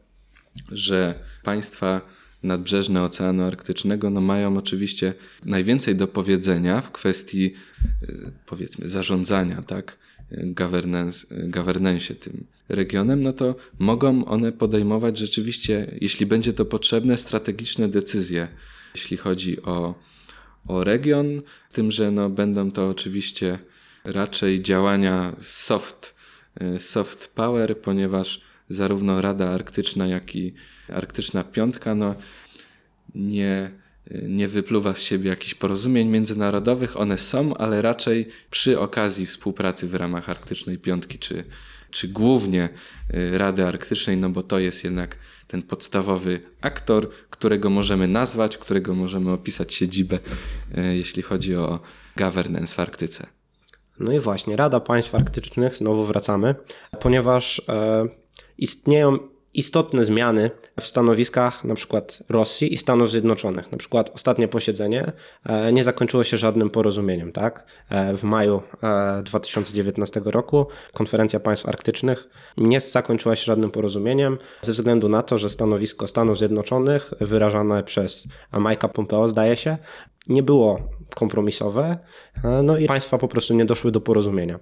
że 0.70 1.14
państwa 1.42 2.00
nadbrzeżne 2.42 3.02
Oceanu 3.02 3.42
Arktycznego 3.42 4.10
no 4.10 4.20
mają 4.20 4.56
oczywiście 4.56 5.14
najwięcej 5.44 5.96
do 5.96 6.08
powiedzenia 6.08 6.80
w 6.80 6.92
kwestii 6.92 7.54
y, 8.02 8.32
powiedzmy 8.46 8.88
zarządzania, 8.88 9.62
tak, 9.62 9.98
governance, 11.50 12.14
tym 12.20 12.44
regionem, 12.68 13.22
no 13.22 13.32
to 13.32 13.54
mogą 13.78 14.24
one 14.24 14.52
podejmować 14.52 15.18
rzeczywiście, 15.18 15.98
jeśli 16.00 16.26
będzie 16.26 16.52
to 16.52 16.64
potrzebne, 16.64 17.16
strategiczne 17.16 17.88
decyzje, 17.88 18.48
jeśli 18.94 19.16
chodzi 19.16 19.62
o, 19.62 19.94
o 20.68 20.84
region, 20.84 21.42
tym, 21.72 21.90
że 21.90 22.10
no 22.10 22.30
będą 22.30 22.70
to 22.70 22.88
oczywiście 22.88 23.58
raczej 24.04 24.62
działania 24.62 25.36
soft, 25.40 26.14
y, 26.62 26.78
soft 26.78 27.34
power, 27.34 27.78
ponieważ 27.78 28.40
zarówno 28.74 29.20
Rada 29.20 29.50
Arktyczna, 29.50 30.06
jak 30.06 30.36
i 30.36 30.54
Arktyczna 30.88 31.44
Piątka 31.44 31.94
no, 31.94 32.14
nie, 33.14 33.70
nie 34.22 34.48
wypluwa 34.48 34.94
z 34.94 35.00
siebie 35.00 35.30
jakichś 35.30 35.54
porozumień 35.54 36.08
międzynarodowych. 36.08 36.96
One 36.96 37.18
są, 37.18 37.54
ale 37.54 37.82
raczej 37.82 38.28
przy 38.50 38.80
okazji 38.80 39.26
współpracy 39.26 39.86
w 39.86 39.94
ramach 39.94 40.28
Arktycznej 40.28 40.78
Piątki, 40.78 41.18
czy, 41.18 41.44
czy 41.90 42.08
głównie 42.08 42.68
y, 43.14 43.38
Rady 43.38 43.66
Arktycznej, 43.66 44.16
no 44.16 44.30
bo 44.30 44.42
to 44.42 44.58
jest 44.58 44.84
jednak 44.84 45.16
ten 45.46 45.62
podstawowy 45.62 46.40
aktor, 46.60 47.10
którego 47.30 47.70
możemy 47.70 48.08
nazwać, 48.08 48.58
którego 48.58 48.94
możemy 48.94 49.30
opisać 49.32 49.74
siedzibę, 49.74 50.18
y, 50.78 50.96
jeśli 50.96 51.22
chodzi 51.22 51.56
o 51.56 51.80
governance 52.16 52.74
w 52.74 52.80
Arktyce. 52.80 53.26
No 54.00 54.12
i 54.12 54.20
właśnie, 54.20 54.56
Rada 54.56 54.80
Państw 54.80 55.14
Arktycznych, 55.14 55.76
znowu 55.76 56.04
wracamy, 56.04 56.54
ponieważ 57.00 57.62
e, 57.68 58.06
istnieją 58.58 59.18
istotne 59.54 60.04
zmiany 60.04 60.50
w 60.80 60.86
stanowiskach 60.86 61.64
na 61.64 61.74
przykład 61.74 62.18
Rosji 62.28 62.74
i 62.74 62.76
Stanów 62.76 63.10
Zjednoczonych. 63.10 63.72
Na 63.72 63.78
przykład 63.78 64.10
ostatnie 64.14 64.48
posiedzenie 64.48 65.12
e, 65.46 65.72
nie 65.72 65.84
zakończyło 65.84 66.24
się 66.24 66.36
żadnym 66.36 66.70
porozumieniem, 66.70 67.32
tak? 67.32 67.64
E, 67.88 68.16
w 68.16 68.24
maju 68.24 68.62
e, 68.82 69.22
2019 69.22 70.20
roku 70.24 70.66
konferencja 70.92 71.40
państw 71.40 71.68
arktycznych 71.68 72.28
nie 72.56 72.80
zakończyła 72.80 73.36
się 73.36 73.44
żadnym 73.44 73.70
porozumieniem 73.70 74.38
ze 74.62 74.72
względu 74.72 75.08
na 75.08 75.22
to, 75.22 75.38
że 75.38 75.48
stanowisko 75.48 76.06
Stanów 76.06 76.38
Zjednoczonych 76.38 77.10
wyrażane 77.20 77.82
przez 77.82 78.28
Mike'a 78.52 78.88
Pompeo 78.88 79.28
zdaje 79.28 79.56
się 79.56 79.78
nie 80.28 80.42
było 80.42 80.90
kompromisowe, 81.14 81.98
e, 82.44 82.62
no 82.62 82.78
i 82.78 82.86
państwa 82.86 83.18
po 83.18 83.28
prostu 83.28 83.54
nie 83.54 83.64
doszły 83.64 83.92
do 83.92 84.00
porozumienia. 84.00 84.58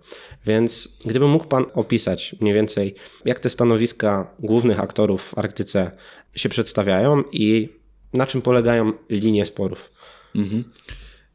Więc 0.46 0.99
gdyby 1.05 1.29
mógł 1.29 1.44
Pan 1.44 1.64
opisać 1.75 2.37
mniej 2.40 2.55
więcej, 2.55 2.94
jak 3.25 3.40
te 3.40 3.51
stanowiska 3.51 4.35
głównych 4.38 4.81
aktorów 4.81 5.23
w 5.23 5.38
Arktyce 5.38 5.90
się 6.35 6.49
przedstawiają 6.49 7.23
i 7.33 7.68
na 8.12 8.27
czym 8.27 8.42
polegają 8.42 8.92
linie 9.11 9.46
sporów. 9.46 9.90
Mhm. 10.35 10.64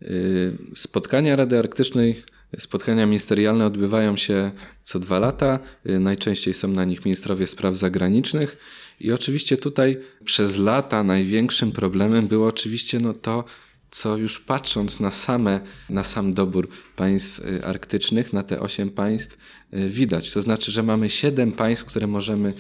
Y, 0.01 0.53
Spotkania 0.75 1.35
Rady 1.35 1.59
Arktycznej, 1.59 2.23
spotkania 2.59 3.05
ministerialne 3.05 3.65
odbywają 3.65 4.17
się 4.17 4.51
co 4.83 4.99
dwa 4.99 5.19
lata. 5.19 5.59
Y, 5.85 5.99
Najczęściej 5.99 6.53
są 6.53 6.67
na 6.67 6.85
nich 6.85 7.05
ministrowie 7.05 7.47
spraw 7.47 7.75
zagranicznych. 7.75 8.57
I 8.99 9.11
oczywiście 9.11 9.57
tutaj 9.57 9.99
przez 10.25 10.57
lata 10.57 11.03
największym 11.03 11.71
problemem 11.71 12.27
było 12.27 12.47
oczywiście 12.47 12.99
no 12.99 13.13
to, 13.13 13.43
co 13.91 14.17
już 14.17 14.39
patrząc 14.39 14.99
na 14.99 15.11
same, 15.11 15.59
na 15.89 16.03
sam 16.03 16.33
dobór 16.33 16.69
państw 16.95 17.39
y, 17.39 17.65
arktycznych, 17.65 18.33
na 18.33 18.43
te 18.43 18.59
osiem 18.59 18.89
państw, 18.89 19.37
y, 19.73 19.89
widać. 19.89 20.33
To 20.33 20.41
znaczy, 20.41 20.71
że 20.71 20.83
mamy 20.83 21.09
siedem 21.09 21.51
państw, 21.51 21.85
które 21.85 22.07
możemy 22.07 22.53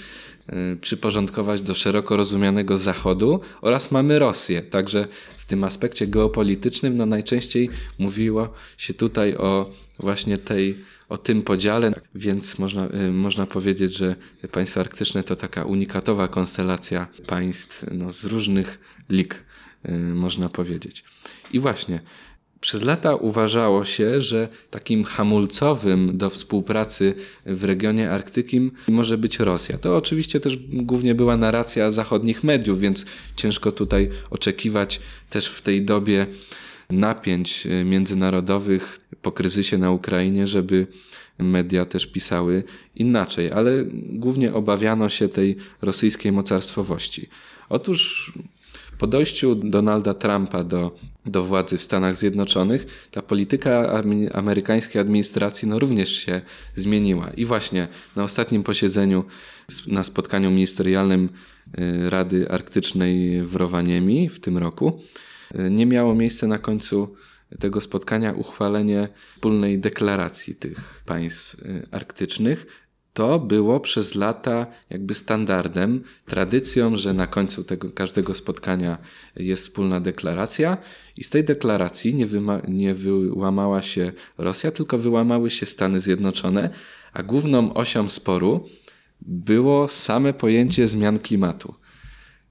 y, 0.73 0.77
przyporządkować 0.81 1.61
do 1.61 1.75
szeroko 1.75 2.17
rozumianego 2.17 2.77
Zachodu 2.77 3.39
oraz 3.61 3.91
mamy 3.91 4.19
Rosję. 4.19 4.61
Także 4.61 5.07
w 5.37 5.45
tym 5.45 5.63
aspekcie 5.63 6.07
geopolitycznym 6.07 6.97
no 6.97 7.05
najczęściej 7.05 7.69
mówiło 7.99 8.53
się 8.77 8.93
tutaj 8.93 9.35
o 9.35 9.71
właśnie 9.99 10.37
tej 10.37 10.75
o 11.09 11.17
tym 11.17 11.41
podziale, 11.41 11.93
więc 12.15 12.59
można, 12.59 12.89
można 13.11 13.45
powiedzieć, 13.45 13.97
że 13.97 14.15
państwa 14.51 14.81
arktyczne 14.81 15.23
to 15.23 15.35
taka 15.35 15.65
unikatowa 15.65 16.27
konstelacja 16.27 17.07
państw 17.27 17.85
no, 17.91 18.13
z 18.13 18.25
różnych 18.25 18.79
lig 19.09 19.45
można 20.13 20.49
powiedzieć. 20.49 21.03
I 21.53 21.59
właśnie, 21.59 21.99
przez 22.65 22.83
lata 22.83 23.15
uważało 23.15 23.85
się, 23.85 24.21
że 24.21 24.47
takim 24.69 25.03
hamulcowym 25.03 26.17
do 26.17 26.29
współpracy 26.29 27.13
w 27.45 27.63
regionie 27.63 28.11
arktykim 28.11 28.71
może 28.87 29.17
być 29.17 29.39
Rosja. 29.39 29.77
To 29.77 29.97
oczywiście 29.97 30.39
też 30.39 30.57
głównie 30.73 31.15
była 31.15 31.37
narracja 31.37 31.91
zachodnich 31.91 32.43
mediów, 32.43 32.79
więc 32.79 33.05
ciężko 33.35 33.71
tutaj 33.71 34.09
oczekiwać 34.29 34.99
też 35.29 35.47
w 35.47 35.61
tej 35.61 35.85
dobie 35.85 36.27
napięć 36.89 37.65
y, 37.65 37.85
międzynarodowych 37.85 38.99
po 39.21 39.31
kryzysie 39.31 39.77
na 39.77 39.91
Ukrainie, 39.91 40.47
żeby 40.47 40.87
media 41.39 41.85
też 41.85 42.07
pisały 42.07 42.63
inaczej, 42.95 43.51
ale 43.51 43.85
głównie 43.93 44.53
obawiano 44.53 45.09
się 45.09 45.27
tej 45.27 45.55
rosyjskiej 45.81 46.31
mocarstwowości. 46.31 47.29
Otóż 47.69 48.33
po 48.97 49.07
dojściu 49.07 49.55
Donalda 49.55 50.13
Trumpa 50.13 50.63
do, 50.63 50.95
do 51.25 51.43
władzy 51.43 51.77
w 51.77 51.83
Stanach 51.83 52.15
Zjednoczonych, 52.15 53.07
ta 53.11 53.21
polityka 53.21 54.03
amerykańskiej 54.33 55.01
administracji 55.01 55.67
no, 55.67 55.79
również 55.79 56.09
się 56.09 56.41
zmieniła. 56.75 57.29
I 57.29 57.45
właśnie 57.45 57.87
na 58.15 58.23
ostatnim 58.23 58.63
posiedzeniu, 58.63 59.23
na 59.87 60.03
spotkaniu 60.03 60.51
ministerialnym 60.51 61.29
y, 61.79 62.09
Rady 62.09 62.49
Arktycznej 62.49 63.41
w 63.41 63.55
Rowaniemi 63.55 64.29
w 64.29 64.39
tym 64.39 64.57
roku, 64.57 65.01
y, 65.55 65.69
nie 65.71 65.85
miało 65.85 66.15
miejsca 66.15 66.47
na 66.47 66.57
końcu 66.57 67.15
tego 67.59 67.81
spotkania 67.81 68.33
uchwalenie 68.33 69.07
wspólnej 69.35 69.79
deklaracji 69.79 70.55
tych 70.55 71.03
państw 71.05 71.55
y, 71.55 71.87
arktycznych, 71.91 72.84
to 73.15 73.39
było 73.39 73.79
przez 73.79 74.15
lata 74.15 74.67
jakby 74.89 75.13
standardem, 75.13 76.03
tradycją, 76.25 76.95
że 76.95 77.13
na 77.13 77.27
końcu 77.27 77.63
tego, 77.63 77.89
każdego 77.89 78.33
spotkania 78.33 78.97
jest 79.35 79.63
wspólna 79.63 79.99
deklaracja 79.99 80.77
i 81.17 81.23
z 81.23 81.29
tej 81.29 81.43
deklaracji 81.43 82.15
nie, 82.15 82.27
nie 82.67 82.93
wyłamała 82.93 83.81
się 83.81 84.11
Rosja, 84.37 84.71
tylko 84.71 84.97
wyłamały 84.97 85.51
się 85.51 85.65
Stany 85.65 85.99
Zjednoczone, 85.99 86.69
a 87.13 87.23
główną 87.23 87.73
osią 87.73 88.09
sporu 88.09 88.69
było 89.21 89.87
same 89.87 90.33
pojęcie 90.33 90.87
zmian 90.87 91.19
klimatu. 91.19 91.75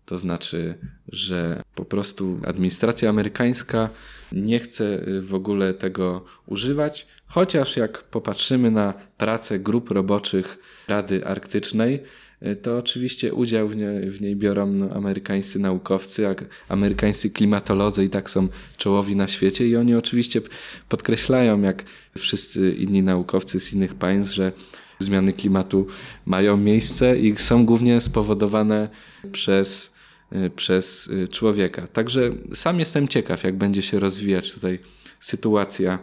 To 0.05 0.18
znaczy, 0.18 0.79
że 1.09 1.62
po 1.74 1.84
prostu 1.84 2.40
administracja 2.46 3.10
amerykańska 3.10 3.90
nie 4.32 4.58
chce 4.58 5.04
w 5.20 5.34
ogóle 5.34 5.74
tego 5.74 6.24
używać, 6.46 7.06
Chociaż 7.34 7.76
jak 7.76 8.02
popatrzymy 8.02 8.70
na 8.70 8.94
pracę 9.18 9.58
grup 9.58 9.90
roboczych 9.90 10.58
Rady 10.88 11.26
Arktycznej, 11.26 12.02
y, 12.42 12.56
to 12.56 12.78
oczywiście 12.78 13.34
udział 13.34 13.68
w 13.68 13.76
niej, 13.76 14.10
w 14.10 14.20
niej 14.20 14.37
biorą 14.37 14.66
no, 14.66 14.90
amerykańscy 14.90 15.58
naukowcy, 15.58 16.26
amerykańscy 16.68 17.30
klimatolodzy 17.30 18.04
i 18.04 18.08
tak 18.08 18.30
są 18.30 18.48
czołowi 18.76 19.16
na 19.16 19.28
świecie 19.28 19.68
i 19.68 19.76
oni 19.76 19.94
oczywiście 19.94 20.40
podkreślają, 20.88 21.62
jak 21.62 21.84
wszyscy 22.18 22.72
inni 22.72 23.02
naukowcy 23.02 23.60
z 23.60 23.72
innych 23.72 23.94
państw, 23.94 24.34
że 24.34 24.52
zmiany 24.98 25.32
klimatu 25.32 25.87
mają 26.26 26.56
miejsce 26.56 27.18
i 27.18 27.37
są 27.37 27.66
głównie 27.66 28.00
spowodowane 28.00 28.88
przez, 29.32 29.87
y, 29.87 29.93
przez 30.57 31.07
y, 31.07 31.29
człowieka. 31.29 31.87
Także 31.87 32.31
sam 32.55 32.81
jestem 32.81 33.09
ciekaw, 33.09 33.44
jak 33.44 33.59
będzie 33.59 33.83
się 33.83 33.99
rozwijać 33.99 34.55
tutaj 34.55 34.79
sytuacja 35.20 35.99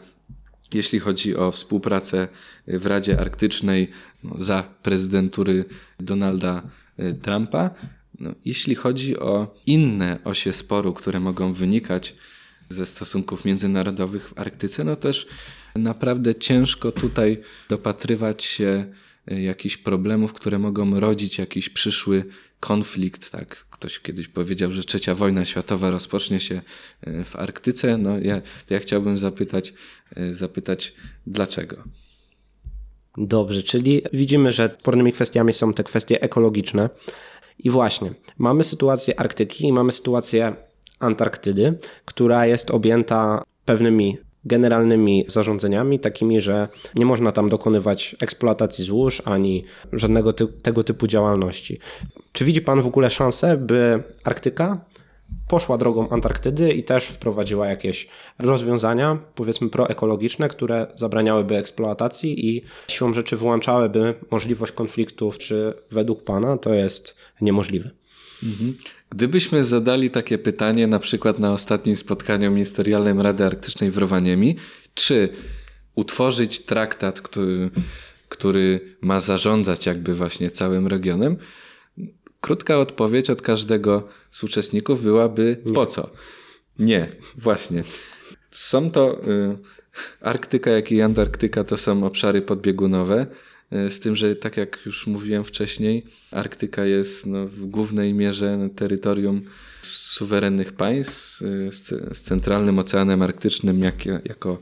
jeśli 0.73 0.99
chodzi 0.99 1.35
o 1.35 1.51
współpracę 1.51 2.27
w 2.67 2.85
Radzie 2.85 3.19
Arktycznej 3.19 3.91
no, 4.23 4.35
za 4.37 4.63
prezydentury 4.83 5.65
Donalda 5.99 6.61
Trumpa, 7.21 7.69
no, 8.19 8.31
jeśli 8.45 8.75
chodzi 8.75 9.19
o 9.19 9.55
inne 9.65 10.19
osie 10.23 10.53
sporu, 10.53 10.93
które 10.93 11.19
mogą 11.19 11.53
wynikać 11.53 12.15
ze 12.69 12.85
stosunków 12.85 13.45
międzynarodowych 13.45 14.29
w 14.29 14.39
Arktyce, 14.39 14.83
no 14.83 14.95
też 14.95 15.27
naprawdę 15.75 16.35
ciężko 16.35 16.91
tutaj 16.91 17.41
dopatrywać 17.69 18.43
się 18.43 18.85
jakichś 19.27 19.77
problemów, 19.77 20.33
które 20.33 20.59
mogą 20.59 20.99
rodzić 20.99 21.37
jakiś 21.37 21.69
przyszły 21.69 22.25
konflikt, 22.61 23.31
tak? 23.31 23.65
Ktoś 23.69 23.99
kiedyś 23.99 24.27
powiedział, 24.27 24.71
że 24.71 24.83
trzecia 24.83 25.15
wojna 25.15 25.45
światowa 25.45 25.89
rozpocznie 25.89 26.39
się 26.39 26.61
e, 27.01 27.23
w 27.23 27.35
Arktyce. 27.35 27.97
No 27.97 28.19
ja, 28.19 28.41
ja 28.69 28.79
chciałbym 28.79 29.17
zapytać, 29.17 29.73
e, 30.15 30.33
zapytać 30.33 30.93
dlaczego. 31.27 31.83
Dobrze, 33.17 33.63
czyli 33.63 34.01
widzimy, 34.13 34.51
że 34.51 34.75
spornymi 34.79 35.13
kwestiami 35.13 35.53
są 35.53 35.73
te 35.73 35.83
kwestie 35.83 36.21
ekologiczne. 36.21 36.89
I 37.59 37.69
właśnie, 37.69 38.13
mamy 38.37 38.63
sytuację 38.63 39.19
Arktyki 39.19 39.67
i 39.67 39.73
mamy 39.73 39.91
sytuację 39.91 40.55
Antarktydy, 40.99 41.77
która 42.05 42.45
jest 42.45 42.71
objęta 42.71 43.43
pewnymi 43.65 44.17
generalnymi 44.45 45.25
zarządzeniami, 45.27 45.99
takimi, 45.99 46.41
że 46.41 46.67
nie 46.95 47.05
można 47.05 47.31
tam 47.31 47.49
dokonywać 47.49 48.15
eksploatacji 48.21 48.85
złóż 48.85 49.21
ani 49.25 49.63
żadnego 49.93 50.33
ty 50.33 50.47
tego 50.47 50.83
typu 50.83 51.07
działalności. 51.07 51.79
Czy 52.31 52.45
widzi 52.45 52.61
Pan 52.61 52.81
w 52.81 52.87
ogóle 52.87 53.09
szansę, 53.09 53.57
by 53.57 54.03
Arktyka 54.23 54.85
poszła 55.47 55.77
drogą 55.77 56.09
Antarktydy 56.09 56.71
i 56.71 56.83
też 56.83 57.05
wprowadziła 57.05 57.67
jakieś 57.67 58.07
rozwiązania, 58.39 59.17
powiedzmy 59.35 59.69
proekologiczne, 59.69 60.49
które 60.49 60.87
zabraniałyby 60.95 61.55
eksploatacji 61.55 62.47
i 62.47 62.63
siłą 62.87 63.13
rzeczy 63.13 63.37
wyłączałyby 63.37 64.13
możliwość 64.31 64.71
konfliktów, 64.71 65.37
czy 65.37 65.73
według 65.91 66.23
Pana 66.23 66.57
to 66.57 66.73
jest 66.73 67.17
niemożliwe? 67.41 67.89
Mhm. 68.43 68.77
Gdybyśmy 69.11 69.63
zadali 69.63 70.09
takie 70.09 70.37
pytanie 70.37 70.87
na 70.87 70.99
przykład 70.99 71.39
na 71.39 71.53
ostatnim 71.53 71.95
spotkaniu 71.95 72.51
ministerialnym 72.51 73.21
Rady 73.21 73.45
Arktycznej 73.45 73.91
w 73.91 73.97
Rowaniemi, 73.97 74.55
czy 74.93 75.29
utworzyć 75.95 76.59
traktat, 76.59 77.21
który, 77.21 77.69
który 78.29 78.95
ma 79.01 79.19
zarządzać 79.19 79.85
jakby 79.85 80.15
właśnie 80.15 80.49
całym 80.49 80.87
regionem, 80.87 81.37
krótka 82.41 82.77
odpowiedź 82.77 83.29
od 83.29 83.41
każdego 83.41 84.07
z 84.31 84.43
uczestników 84.43 85.03
byłaby 85.03 85.57
po 85.73 85.85
co? 85.85 86.09
Nie, 86.79 87.09
właśnie. 87.35 87.83
Są 88.51 88.91
to 88.91 89.23
y, 89.23 89.57
Arktyka, 90.21 90.71
jak 90.71 90.91
i 90.91 91.01
Antarktyka 91.01 91.63
to 91.63 91.77
są 91.77 92.03
obszary 92.03 92.41
podbiegunowe. 92.41 93.27
E, 93.71 93.89
z 93.89 93.99
tym, 93.99 94.15
że 94.15 94.35
tak 94.35 94.57
jak 94.57 94.79
już 94.85 95.07
mówiłem 95.07 95.43
wcześniej, 95.43 96.03
Arktyka 96.31 96.85
jest 96.85 97.25
no, 97.25 97.47
w 97.47 97.65
głównej 97.65 98.13
mierze 98.13 98.69
terytorium 98.75 99.41
suwerennych 99.81 100.73
państw 100.73 101.41
e, 101.41 101.45
z, 101.71 101.87
z 102.17 102.21
centralnym 102.21 102.79
Oceanem 102.79 103.21
Arktycznym 103.21 103.83
jak, 103.83 104.05
jako 104.05 104.57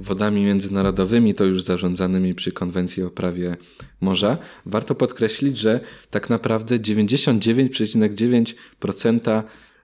wodami 0.00 0.44
międzynarodowymi, 0.44 1.34
to 1.34 1.44
już 1.44 1.62
zarządzanymi 1.62 2.34
przy 2.34 2.52
konwencji 2.52 3.02
o 3.02 3.10
prawie 3.10 3.56
morza. 4.00 4.38
Warto 4.66 4.94
podkreślić, 4.94 5.58
że 5.58 5.80
tak 6.10 6.30
naprawdę 6.30 6.78
99,9% 6.78 9.42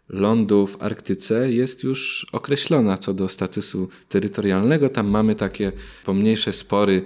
lądu 0.09 0.67
w 0.67 0.83
Arktyce 0.83 1.53
jest 1.53 1.85
już 1.85 2.27
określona 2.33 2.99
co 2.99 3.15
do 3.15 3.29
statusu 3.29 3.89
terytorialnego. 4.09 4.89
Tam 4.89 5.09
mamy 5.09 5.35
takie 5.35 5.73
pomniejsze 6.05 6.53
spory 6.53 7.03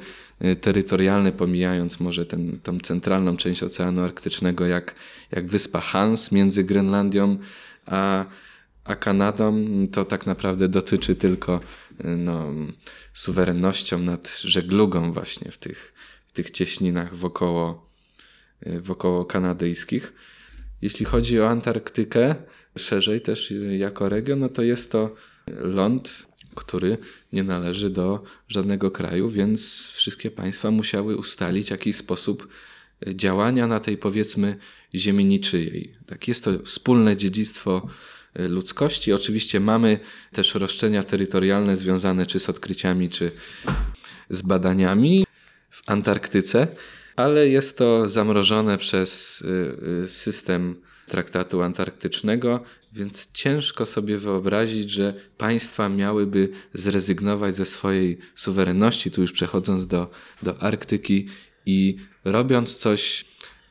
terytorialne, 0.60 1.32
pomijając 1.32 2.00
może 2.00 2.26
ten, 2.26 2.60
tą 2.62 2.80
centralną 2.80 3.36
część 3.36 3.62
Oceanu 3.62 4.02
Arktycznego, 4.02 4.66
jak, 4.66 4.94
jak 5.30 5.46
wyspa 5.46 5.80
Hans 5.80 6.32
między 6.32 6.64
Grenlandią 6.64 7.38
a, 7.86 8.24
a 8.84 8.96
Kanadą, 8.96 9.64
to 9.92 10.04
tak 10.04 10.26
naprawdę 10.26 10.68
dotyczy 10.68 11.14
tylko 11.14 11.60
y, 12.00 12.08
no, 12.08 12.52
suwerennością 13.14 13.98
nad 13.98 14.38
żeglugą 14.40 15.12
właśnie 15.12 15.50
w 15.50 15.58
tych, 15.58 15.92
w 16.26 16.32
tych 16.32 16.50
cieśninach 16.50 17.16
wokoło, 17.16 17.90
y, 18.66 18.80
wokoło 18.80 19.24
kanadyjskich. 19.24 20.12
Jeśli 20.82 21.06
chodzi 21.06 21.40
o 21.40 21.48
Antarktykę, 21.48 22.34
szerzej 22.78 23.20
też 23.20 23.54
jako 23.78 24.08
region, 24.08 24.38
no 24.38 24.48
to 24.48 24.62
jest 24.62 24.92
to 24.92 25.14
ląd 25.46 26.26
który 26.54 26.98
nie 27.32 27.42
należy 27.42 27.90
do 27.90 28.22
żadnego 28.48 28.90
kraju, 28.90 29.30
więc 29.30 29.88
wszystkie 29.88 30.30
państwa 30.30 30.70
musiały 30.70 31.16
ustalić 31.16 31.70
jakiś 31.70 31.96
sposób 31.96 32.48
działania 33.06 33.66
na 33.66 33.80
tej 33.80 33.98
powiedzmy 33.98 34.56
ziemi 34.94 35.24
niczyjej. 35.24 35.94
Tak 36.06 36.28
jest 36.28 36.44
to 36.44 36.50
wspólne 36.64 37.16
dziedzictwo 37.16 37.88
y, 38.40 38.48
ludzkości. 38.48 39.12
Oczywiście 39.12 39.60
mamy 39.60 40.00
też 40.32 40.54
roszczenia 40.54 41.02
terytorialne 41.02 41.76
związane 41.76 42.26
czy 42.26 42.40
z 42.40 42.48
odkryciami, 42.48 43.08
czy 43.08 43.30
z 44.30 44.42
badaniami 44.42 45.26
w 45.70 45.80
Antarktyce, 45.86 46.68
ale 47.16 47.48
jest 47.48 47.78
to 47.78 48.08
zamrożone 48.08 48.78
przez 48.78 49.40
y, 50.04 50.08
system 50.08 50.76
traktatu 51.12 51.62
antarktycznego, 51.62 52.60
więc 52.92 53.32
ciężko 53.32 53.86
sobie 53.86 54.18
wyobrazić, 54.18 54.90
że 54.90 55.14
państwa 55.38 55.88
miałyby 55.88 56.48
zrezygnować 56.74 57.56
ze 57.56 57.64
swojej 57.64 58.18
suwerenności, 58.34 59.10
tu 59.10 59.20
już 59.20 59.32
przechodząc 59.32 59.86
do, 59.86 60.10
do 60.42 60.62
Arktyki 60.62 61.26
i 61.66 61.96
robiąc 62.24 62.76
coś 62.76 63.24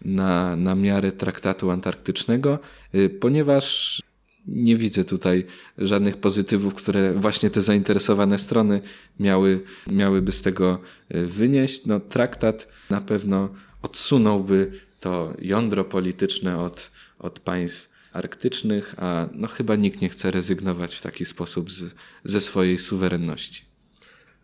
na, 0.05 0.55
na 0.55 0.75
miarę 0.75 1.11
traktatu 1.11 1.71
antarktycznego, 1.71 2.59
y, 2.95 3.09
ponieważ 3.09 4.01
nie 4.47 4.75
widzę 4.75 5.05
tutaj 5.05 5.45
żadnych 5.77 6.17
pozytywów, 6.17 6.73
które 6.73 7.13
właśnie 7.13 7.49
te 7.49 7.61
zainteresowane 7.61 8.37
strony 8.37 8.81
miały, 9.19 9.63
miałyby 9.91 10.31
z 10.31 10.41
tego 10.41 10.79
y, 11.15 11.27
wynieść. 11.27 11.85
No, 11.85 11.99
traktat 11.99 12.67
na 12.89 13.01
pewno 13.01 13.49
odsunąłby 13.81 14.71
to 15.01 15.33
jądro 15.41 15.83
polityczne 15.85 16.59
od, 16.59 16.91
od 17.21 17.39
państw 17.39 17.91
arktycznych, 18.13 18.95
a 18.97 19.29
no 19.33 19.47
chyba 19.47 19.75
nikt 19.75 20.01
nie 20.01 20.09
chce 20.09 20.31
rezygnować 20.31 20.95
w 20.95 21.01
taki 21.01 21.25
sposób 21.25 21.71
z, 21.71 21.93
ze 22.23 22.41
swojej 22.41 22.77
suwerenności. 22.77 23.65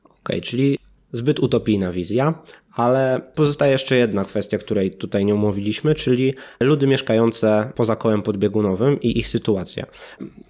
Okej, 0.03 0.41
czyli 0.41 0.77
zbyt 1.13 1.39
utopijna 1.39 1.91
wizja, 1.91 2.33
ale 2.73 3.21
pozostaje 3.35 3.71
jeszcze 3.71 3.95
jedna 3.95 4.25
kwestia, 4.25 4.57
której 4.57 4.91
tutaj 4.91 5.25
nie 5.25 5.33
omówiliśmy, 5.33 5.95
czyli 5.95 6.33
ludy 6.59 6.87
mieszkające 6.87 7.71
poza 7.75 7.95
kołem 7.95 8.21
podbiegunowym 8.21 9.01
i 9.01 9.19
ich 9.19 9.27
sytuacja. 9.27 9.85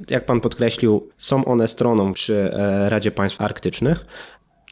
Jak 0.09 0.25
pan 0.25 0.41
podkreślił, 0.41 1.09
są 1.17 1.45
one 1.45 1.67
stroną 1.67 2.13
przy 2.13 2.35
e, 2.35 2.89
Radzie 2.89 3.11
Państw 3.11 3.41
Arktycznych. 3.41 4.05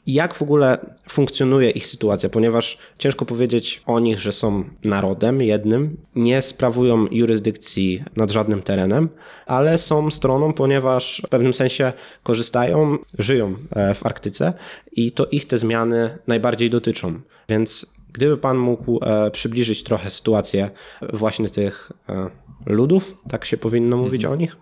Jak 0.07 0.33
w 0.33 0.41
ogóle 0.41 0.77
funkcjonuje 1.09 1.69
ich 1.69 1.87
sytuacja, 1.87 2.29
ponieważ 2.29 2.77
ciężko 2.97 3.25
powiedzieć 3.25 3.81
o 3.85 3.99
nich, 3.99 4.19
że 4.19 4.33
są 4.33 4.63
narodem 4.83 5.41
jednym, 5.41 5.97
nie 6.15 6.41
sprawują 6.41 7.07
jurysdykcji 7.11 8.03
nad 8.15 8.31
żadnym 8.31 8.61
terenem, 8.61 9.09
ale 9.45 9.77
są 9.77 10.11
stroną, 10.11 10.53
ponieważ 10.53 11.21
w 11.27 11.29
pewnym 11.29 11.53
sensie 11.53 11.93
korzystają, 12.23 12.97
żyją 13.19 13.55
e, 13.71 13.93
w 13.93 14.05
Arktyce 14.05 14.53
i 14.91 15.11
to 15.11 15.25
ich 15.25 15.47
te 15.47 15.57
zmiany 15.57 16.17
najbardziej 16.27 16.69
dotyczą. 16.69 17.19
Więc 17.49 17.85
gdyby 18.13 18.37
pan 18.37 18.57
mógł 18.57 18.99
e, 19.03 19.31
przybliżyć 19.31 19.83
trochę 19.83 20.11
sytuację 20.11 20.69
właśnie 21.13 21.49
tych 21.49 21.91
e, 22.09 22.29
ludów, 22.65 23.17
tak 23.29 23.45
się 23.45 23.57
powinno 23.57 23.97
mówić 23.97 24.25
o 24.25 24.35
nich, 24.35 24.57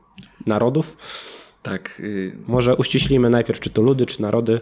narodów, 0.45 0.97
Tak, 1.63 1.99
y, 1.99 2.37
może 2.47 2.75
uściślimy 2.75 3.29
najpierw, 3.29 3.59
czy 3.59 3.69
to 3.69 3.81
ludy, 3.81 4.05
czy 4.05 4.21
narody. 4.21 4.59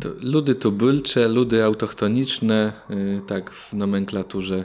To 0.00 0.08
ludy 0.22 0.54
tubylcze, 0.54 1.28
ludy 1.28 1.64
autochtoniczne, 1.64 2.72
y, 2.90 3.20
tak 3.26 3.50
w 3.50 3.74
nomenklaturze 3.74 4.64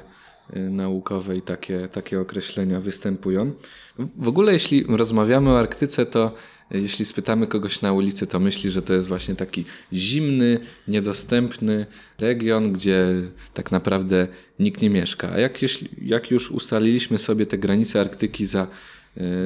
y, 0.56 0.60
naukowej 0.60 1.42
takie, 1.42 1.88
takie 1.88 2.22
określenia 2.22 2.80
występują. 2.80 3.52
W 4.00 4.28
ogóle 4.28 4.54
jeśli 4.54 4.86
rozmawiamy 4.90 5.50
o 5.50 5.60
Arktyce, 5.60 6.06
to 6.06 6.32
y, 6.76 6.82
jeśli 6.82 7.06
spytamy 7.06 7.48
kogoś 7.48 7.82
na 7.82 7.94
ulicy, 7.94 8.28
to 8.28 8.40
myśli, 8.40 8.72
że 8.72 8.82
to 8.82 8.94
jest 8.94 9.08
właśnie 9.08 9.36
taki 9.36 9.66
zimny, 9.94 10.60
niedostępny 10.88 11.86
region, 12.20 12.74
gdzie 12.74 13.14
tak 13.54 13.72
naprawdę 13.72 14.28
nikt 14.60 14.82
nie 14.82 14.90
mieszka. 14.90 15.32
A 15.32 15.40
jak, 15.40 15.62
jeśli, 15.62 15.90
jak 16.02 16.32
już 16.32 16.52
ustaliliśmy 16.52 17.18
sobie 17.18 17.46
te 17.46 17.58
granice 17.58 18.02
Arktyki 18.02 18.46
za 18.46 18.68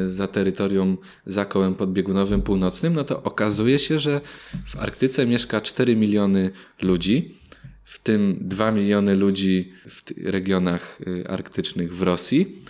za 0.05 0.27
terytorium 0.27 0.97
za 1.25 1.45
kołem 1.45 1.75
podbiegunowym 1.75 2.41
północnym, 2.41 2.93
no 2.93 3.03
to 3.03 3.23
okazuje 3.23 3.79
się, 3.79 3.99
że 3.99 4.21
w 4.65 4.75
Arktyce 4.75 5.25
mieszka 5.25 5.61
4 5.61 5.95
miliony 5.95 6.51
ludzi, 6.81 7.35
w 7.83 7.99
tym 7.99 8.37
2 8.41 8.71
miliony 8.71 9.15
ludzi 9.15 9.71
w 9.87 10.03
regionach 10.23 10.97
y, 11.07 11.27
arktycznych 11.27 11.95
w 11.95 12.01
Rosji, 12.01 12.63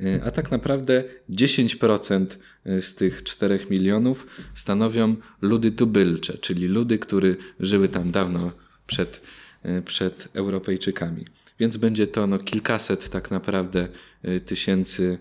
y, 0.00 0.20
a 0.24 0.30
tak 0.30 0.50
naprawdę 0.50 1.04
10% 1.30 2.26
z 2.66 2.94
tych 2.94 3.22
4 3.22 3.58
milionów 3.70 4.26
stanowią 4.54 5.16
ludy 5.42 5.70
tubylcze, 5.70 6.38
czyli 6.38 6.66
ludy, 6.66 6.98
które 6.98 7.34
żyły 7.60 7.88
tam 7.88 8.10
dawno 8.10 8.52
przed, 8.86 9.20
y, 9.64 9.82
przed 9.82 10.28
Europejczykami. 10.34 11.24
Więc 11.60 11.76
będzie 11.76 12.06
to 12.06 12.26
no, 12.26 12.38
kilkaset 12.38 13.08
tak 13.08 13.30
naprawdę 13.30 13.88
y, 14.24 14.40
tysięcy 14.40 15.18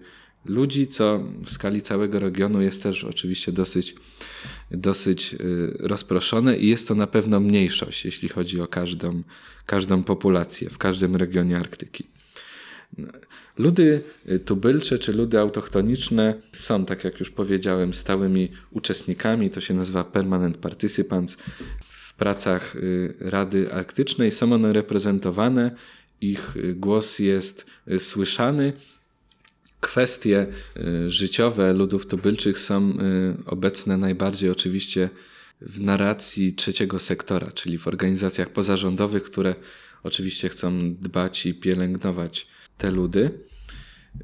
ludzi, 0.49 0.87
co 0.87 1.23
w 1.43 1.49
skali 1.49 1.81
całego 1.81 2.19
regionu 2.19 2.61
jest 2.61 2.83
też 2.83 3.03
oczywiście 3.03 3.51
dosyć, 3.51 3.95
dosyć 4.71 5.33
y, 5.33 5.37
rozproszone 5.79 6.57
i 6.57 6.69
jest 6.69 6.87
to 6.87 6.95
na 6.95 7.07
pewno 7.07 7.39
mniejszość, 7.39 8.05
jeśli 8.05 8.29
chodzi 8.29 8.61
o 8.61 8.67
każdą, 8.67 9.23
każdą 9.65 10.03
populację 10.03 10.69
w 10.69 10.77
każdym 10.77 11.15
regionie 11.15 11.57
Arktyki. 11.57 12.07
Ludy 13.57 14.01
tubylcze 14.45 14.99
czy 14.99 15.13
ludy 15.13 15.39
autochtoniczne 15.39 16.41
są, 16.51 16.85
tak 16.85 17.03
jak 17.03 17.19
już 17.19 17.31
powiedziałem, 17.31 17.93
stałymi 17.93 18.49
uczestnikami, 18.71 19.49
to 19.49 19.61
się 19.61 19.73
nazywa 19.73 20.03
permanent 20.03 20.57
participants 20.57 21.37
w 21.79 22.13
pracach 22.13 22.75
y, 22.75 23.15
Rady 23.19 23.73
Arktycznej. 23.73 24.31
Są 24.31 24.53
one 24.53 24.73
reprezentowane, 24.73 25.71
ich 26.21 26.55
głos 26.75 27.19
jest 27.19 27.65
y, 27.91 27.99
słyszany. 27.99 28.73
Kwestie 29.79 30.47
y, 30.77 31.09
życiowe 31.09 31.73
ludów 31.73 32.07
tubylczych 32.07 32.59
są 32.59 32.89
y, 32.89 32.95
obecne 33.45 33.97
najbardziej 33.97 34.49
oczywiście 34.49 35.09
w 35.61 35.81
narracji 35.81 36.53
trzeciego 36.53 36.99
sektora, 36.99 37.51
czyli 37.51 37.77
w 37.77 37.87
organizacjach 37.87 38.49
pozarządowych, 38.49 39.23
które 39.23 39.55
oczywiście 40.03 40.49
chcą 40.49 40.95
dbać 40.95 41.45
i 41.45 41.53
pielęgnować 41.53 42.47
te 42.77 42.91
ludy. 42.91 43.31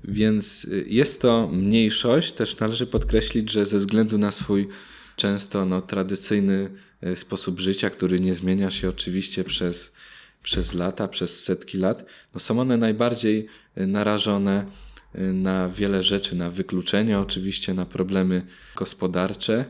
Więc 0.04 0.66
y, 0.66 0.86
jest 0.88 1.22
to 1.22 1.48
mniejszość. 1.48 2.34
Też 2.34 2.60
należy 2.60 2.88
podkreślić, 2.88 3.52
że 3.52 3.66
ze 3.66 3.80
względu 3.80 4.18
na 4.18 4.32
swój 4.32 4.68
często 5.16 5.66
no, 5.66 5.82
tradycyjny 5.82 6.70
sposób 7.16 7.60
życia, 7.60 7.90
który 7.90 8.20
nie 8.20 8.34
zmienia 8.34 8.72
się 8.72 8.90
oczywiście 8.90 9.44
przez, 9.44 9.94
przez 10.44 10.74
lata, 10.74 11.08
przez 11.08 11.44
setki 11.44 11.78
lat, 11.78 12.06
no, 12.34 12.40
są 12.40 12.60
one 12.60 12.78
najbardziej 12.78 13.48
narażone 13.76 14.66
na 15.18 15.70
wiele 15.70 16.04
rzeczy, 16.04 16.36
na 16.36 16.50
wykluczenie, 16.50 17.20
oczywiście 17.20 17.74
na 17.74 17.86
problemy 17.86 18.46
gospodarcze, 18.76 19.66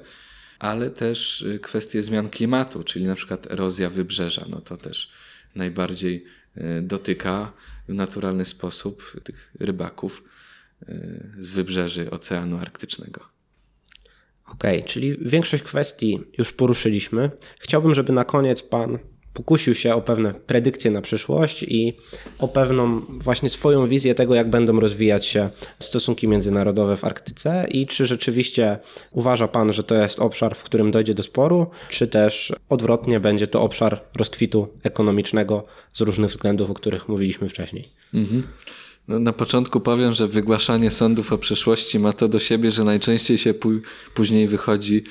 ale 0.59 0.89
też 0.89 1.41
y, 1.41 1.59
kwestie 1.59 2.03
zmian 2.03 2.29
klimatu, 2.29 2.83
czyli 2.83 3.05
na 3.05 3.15
przykład 3.15 3.51
erozja 3.51 3.89
wybrzeża. 3.89 4.45
No 4.49 4.61
to 4.61 4.77
też 4.77 5.09
najbardziej 5.55 6.25
y, 6.57 6.81
dotyka 6.81 7.51
w 7.87 7.93
naturalny 7.93 8.45
sposób 8.45 9.21
tych 9.23 9.51
rybaków 9.59 10.23
y, 10.89 11.33
z 11.39 11.51
wybrzeży 11.51 12.11
Oceanu 12.11 12.57
Arktycznego. 12.57 13.21
Okej, 14.47 14.83
czyli 14.83 15.17
większość 15.21 15.63
kwestii 15.63 16.19
już 16.37 16.51
poruszyliśmy. 16.51 17.31
Chciałbym, 17.59 17.93
żeby 17.93 18.13
na 18.13 18.25
koniec 18.25 18.61
Pan 18.61 18.99
pokusił 19.35 19.75
się 19.75 19.95
o 19.95 20.01
pewne 20.01 20.33
predykcje 20.33 20.91
na 20.91 21.01
przyszłość 21.01 21.63
i 21.63 21.93
o 22.39 22.47
pewną 22.47 23.01
właśnie 23.09 23.49
swoją 23.49 23.87
wizję 23.87 24.15
tego, 24.15 24.35
jak 24.35 24.49
będą 24.49 24.79
rozwijać 24.79 25.25
się 25.25 25.49
stosunki 25.79 26.27
międzynarodowe 26.27 26.97
w 26.97 27.03
Arktyce 27.03 27.67
i 27.71 27.85
czy 27.85 28.05
rzeczywiście 28.05 28.77
uważa 29.11 29.47
Pan, 29.47 29.73
że 29.73 29.83
to 29.83 29.95
jest 29.95 30.19
obszar, 30.19 30.55
w 30.55 30.63
którym 30.63 30.91
dojdzie 30.91 31.13
do 31.13 31.23
sporu, 31.23 31.67
czy 31.89 32.07
też 32.07 32.53
odwrotnie 32.69 33.19
będzie 33.19 33.47
to 33.47 33.61
obszar 33.61 34.01
rozkwitu 34.15 34.67
ekonomicznego 34.83 35.63
z 35.93 36.01
różnych 36.01 36.31
względów, 36.31 36.69
o 36.69 36.73
których 36.73 37.09
mówiliśmy 37.09 37.49
wcześniej. 37.49 37.89
No, 39.07 39.19
na 39.19 39.33
początku 39.33 39.79
powiem, 39.79 40.13
że 40.13 40.27
wygłaszanie 40.27 40.91
sądów 40.91 41.31
o 41.33 41.37
przeszłości 41.37 41.99
ma 41.99 42.13
to 42.13 42.27
do 42.27 42.39
siebie, 42.39 42.71
że 42.71 42.83
najczęściej 42.83 43.37
się 43.37 43.53
pó- 43.53 43.79
później 44.15 44.47
wychodzi 44.47 45.03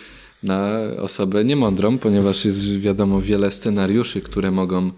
na 0.44 0.80
osobę 0.98 1.44
niemądrą, 1.44 1.98
ponieważ 1.98 2.44
jest 2.44 2.78
wiadomo 2.80 3.20
wiele 3.20 3.50
scenariuszy, 3.50 4.20
które 4.20 4.50
mogą, 4.50 4.92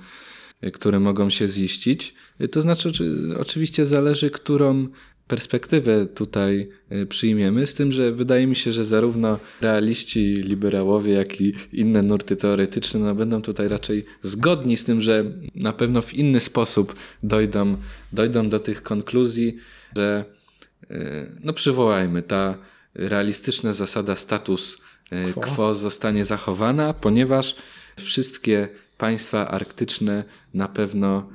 które 0.72 1.00
mogą 1.00 1.30
się 1.30 1.48
ziścić. 1.48 2.14
To 2.52 2.62
znaczy, 2.62 2.88
oczy- 2.88 3.34
oczywiście 3.38 3.86
zależy, 3.86 4.30
którą 4.30 4.88
perspektywę 5.26 6.06
tutaj 6.06 6.68
y, 6.92 7.06
przyjmiemy, 7.06 7.66
z 7.66 7.74
tym, 7.74 7.92
że 7.92 8.12
wydaje 8.12 8.46
mi 8.46 8.56
się, 8.56 8.72
że 8.72 8.84
zarówno 8.84 9.38
realiści, 9.60 10.34
liberałowie, 10.34 11.12
jak 11.12 11.40
i 11.40 11.54
inne 11.72 12.02
nurty 12.02 12.36
teoretyczne 12.36 13.00
no, 13.00 13.14
będą 13.14 13.42
tutaj 13.42 13.68
raczej 13.68 14.04
zgodni 14.22 14.76
z 14.76 14.84
tym, 14.84 15.00
że 15.00 15.24
na 15.54 15.72
pewno 15.72 16.02
w 16.02 16.14
inny 16.14 16.40
sposób 16.40 16.94
dojdą, 17.22 17.76
dojdą 18.12 18.48
do 18.48 18.60
tych 18.60 18.82
konkluzji, 18.82 19.56
że 19.96 20.24
y, 20.90 20.96
no 21.44 21.52
przywołajmy, 21.52 22.22
ta 22.22 22.58
realistyczna 22.94 23.72
zasada 23.72 24.16
status 24.16 24.78
Quo. 25.32 25.42
quo 25.42 25.74
zostanie 25.74 26.24
zachowana, 26.24 26.94
ponieważ 26.94 27.56
wszystkie 27.96 28.68
państwa 28.98 29.48
arktyczne 29.48 30.24
na 30.54 30.68
pewno 30.68 31.28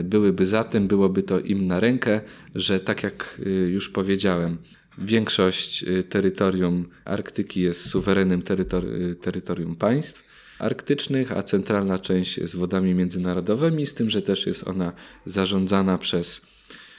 y, 0.00 0.04
byłyby 0.04 0.46
za 0.46 0.64
tym, 0.64 0.88
byłoby 0.88 1.22
to 1.22 1.40
im 1.40 1.66
na 1.66 1.80
rękę, 1.80 2.20
że 2.54 2.80
tak 2.80 3.02
jak 3.02 3.40
y, 3.46 3.50
już 3.50 3.90
powiedziałem, 3.90 4.58
Większość 4.98 5.84
terytorium 6.08 6.88
Arktyki 7.04 7.60
jest 7.60 7.88
suwerennym 7.88 8.42
y, 8.84 9.14
terytorium 9.14 9.76
państw 9.76 10.28
arktycznych, 10.58 11.32
a 11.32 11.42
centralna 11.42 11.98
część 11.98 12.38
jest 12.38 12.56
wodami 12.56 12.94
międzynarodowymi, 12.94 13.86
z 13.86 13.94
tym, 13.94 14.10
że 14.10 14.22
też 14.22 14.46
jest 14.46 14.68
ona 14.68 14.92
zarządzana 15.24 15.98
przez, 15.98 16.42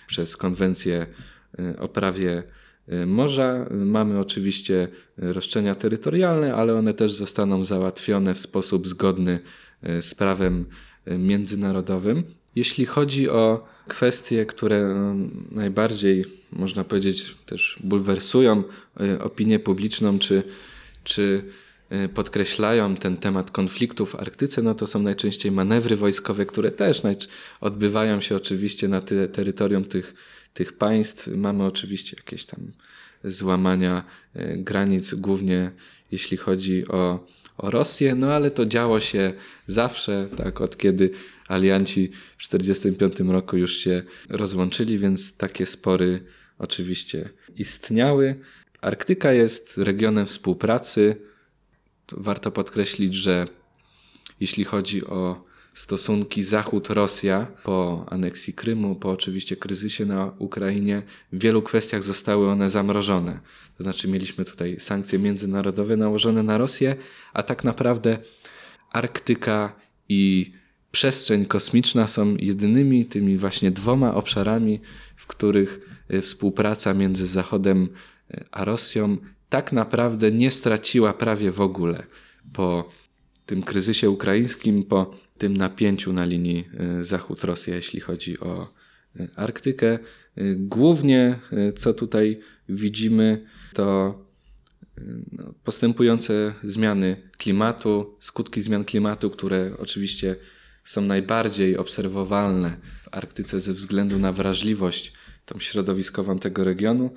przez 0.08 0.38
konwencję 0.38 1.06
o 1.80 1.88
prawie 1.88 2.44
morza. 3.06 3.66
Mamy 3.72 4.20
oczywiście 4.20 4.88
y, 5.24 5.34
roszczenia 5.34 5.76
terytorialne, 5.76 6.56
ale 6.56 6.76
one 6.76 6.94
też 6.94 7.14
zostaną 7.14 7.64
załatwione 7.64 8.36
w 8.36 8.40
sposób 8.40 8.88
zgodny 8.88 9.40
y, 9.84 10.02
z 10.02 10.16
prawem 10.16 10.66
y, 11.08 11.18
międzynarodowym. 11.18 12.24
Jeśli 12.56 12.86
chodzi 12.86 13.30
o 13.30 13.68
kwestie, 13.88 14.46
które 14.46 15.06
najbardziej, 15.52 16.26
można 16.52 16.84
powiedzieć, 16.84 17.36
też 17.46 17.80
bulwersują 17.84 18.64
y, 19.02 19.22
opinię 19.22 19.60
publiczną, 19.60 20.20
czy, 20.20 20.44
czy 21.04 21.44
y, 21.92 22.10
podkreślają 22.10 22.96
ten 22.96 23.18
temat 23.18 23.52
konfliktów 23.52 24.12
w 24.12 24.16
Arktyce, 24.16 24.62
no 24.62 24.76
to 24.76 24.88
są 24.88 25.02
najczęściej 25.02 25.52
manewry 25.52 25.96
wojskowe, 25.96 26.46
które 26.46 26.72
też 26.72 27.02
odbywają 27.62 28.22
się 28.22 28.36
oczywiście 28.36 28.88
na 28.88 29.02
terytorium 29.32 29.86
tych, 29.86 30.14
tych 30.54 30.74
państw. 30.74 31.28
Mamy 31.28 31.64
oczywiście 31.64 32.18
jakieś 32.20 32.46
tam 32.46 32.72
złamania 33.24 34.04
y, 34.36 34.56
granic, 34.58 35.14
głównie 35.14 35.72
jeśli 36.12 36.38
chodzi 36.38 36.88
o, 36.88 37.28
o 37.58 37.72
Rosję, 37.72 38.16
no 38.16 38.34
ale 38.34 38.52
to 38.52 38.66
działo 38.66 39.00
się 39.00 39.34
zawsze, 39.68 40.30
tak 40.38 40.62
od 40.62 40.78
kiedy 40.78 41.10
alianci 41.48 42.12
w 42.38 42.48
1945 42.50 43.32
roku 43.32 43.58
już 43.58 43.78
się 43.78 44.04
rozłączyli, 44.30 44.98
więc 44.98 45.38
takie 45.38 45.66
spory 45.66 46.24
oczywiście 46.60 47.30
istniały. 47.56 48.40
Arktyka 48.82 49.34
jest 49.34 49.78
regionem 49.78 50.26
współpracy. 50.26 51.16
To 52.06 52.16
Warto 52.20 52.52
podkreślić, 52.52 53.14
że 53.14 53.46
jeśli 54.40 54.64
chodzi 54.64 55.06
o 55.06 55.44
stosunki 55.74 56.44
Zachód-Rosja 56.44 57.48
po 57.64 58.06
aneksji 58.10 58.54
Krymu, 58.54 58.96
po 58.96 59.12
oczywiście 59.12 59.56
kryzysie 59.56 60.06
na 60.06 60.34
Ukrainie, 60.40 61.04
w 61.32 61.40
wielu 61.40 61.62
kwestiach 61.62 62.04
zostały 62.04 62.50
one 62.50 62.70
zamrożone. 62.70 63.40
To 63.78 63.84
znaczy 63.84 64.08
mieliśmy 64.08 64.46
tutaj 64.46 64.80
sankcje 64.80 65.20
międzynarodowe 65.20 65.98
nałożone 65.98 66.44
na 66.44 66.58
Rosję, 66.58 66.96
a 67.34 67.44
tak 67.44 67.64
naprawdę 67.64 68.18
Arktyka 68.92 69.76
i 70.10 70.52
przestrzeń 70.92 71.46
kosmiczna 71.46 72.08
są 72.08 72.36
jedynymi 72.40 73.06
tymi 73.06 73.38
właśnie 73.38 73.72
dwoma 73.72 74.16
obszarami, 74.16 74.80
w 75.16 75.28
których 75.28 76.04
e, 76.10 76.22
współpraca 76.22 76.94
między 76.94 77.28
Zachodem 77.28 77.90
e, 78.32 78.46
a 78.52 78.66
Rosją 78.66 79.18
tak 79.50 79.72
naprawdę 79.72 80.32
nie 80.32 80.52
straciła 80.52 81.14
prawie 81.14 81.52
w 81.52 81.62
ogóle 81.62 82.04
po 82.54 82.90
tym 83.46 83.64
kryzysie 83.64 84.10
ukraińskim, 84.10 84.84
po 84.84 85.23
tym 85.44 85.58
napięciu 85.58 86.14
na 86.14 86.26
linii 86.26 86.68
e, 86.74 87.04
Zachód-Rosja, 87.04 87.76
jeśli 87.76 88.00
chodzi 88.00 88.40
o 88.40 88.68
e, 89.20 89.28
Arktykę. 89.36 89.88
E, 89.92 90.00
Głównie, 90.56 91.40
co 91.76 91.94
tutaj 91.94 92.40
widzimy, 92.70 93.46
to 93.74 94.20
no, 95.32 95.54
postępujące 95.64 96.54
zmiany 96.64 97.30
klimatu, 97.38 98.18
skutki 98.20 98.62
zmian 98.62 98.84
klimatu, 98.86 99.30
które 99.30 99.72
oczywiście 99.78 100.36
są 100.84 101.02
najbardziej 101.02 101.78
obserwowalne 101.78 102.78
w 103.04 103.08
Arktyce 103.12 103.60
ze 103.60 103.74
względu 103.74 104.20
na 104.20 104.32
wrażliwość 104.32 105.14
tą 105.46 105.60
środowiskową 105.60 106.40
tego 106.40 106.64
regionu, 106.64 107.10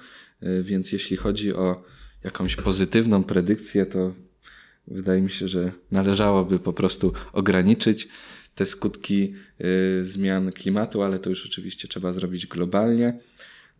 Y, 0.43 0.63
więc 0.63 0.93
jeśli 0.93 1.17
chodzi 1.17 1.55
o 1.55 1.85
jakąś 2.25 2.57
pozytywną 2.57 3.25
predykcję, 3.25 3.87
to 3.87 4.15
wydaje 4.89 5.23
mi 5.23 5.31
się, 5.31 5.49
że 5.49 5.73
należałoby 5.91 6.59
po 6.59 6.73
prostu 6.73 7.13
ograniczyć 7.33 8.09
te 8.55 8.67
skutki 8.67 9.35
y, 10.01 10.05
zmian 10.05 10.53
klimatu, 10.53 11.03
ale 11.03 11.19
to 11.19 11.31
już 11.31 11.47
oczywiście 11.47 11.89
trzeba 11.89 12.13
zrobić 12.13 12.47
globalnie. 12.47 13.19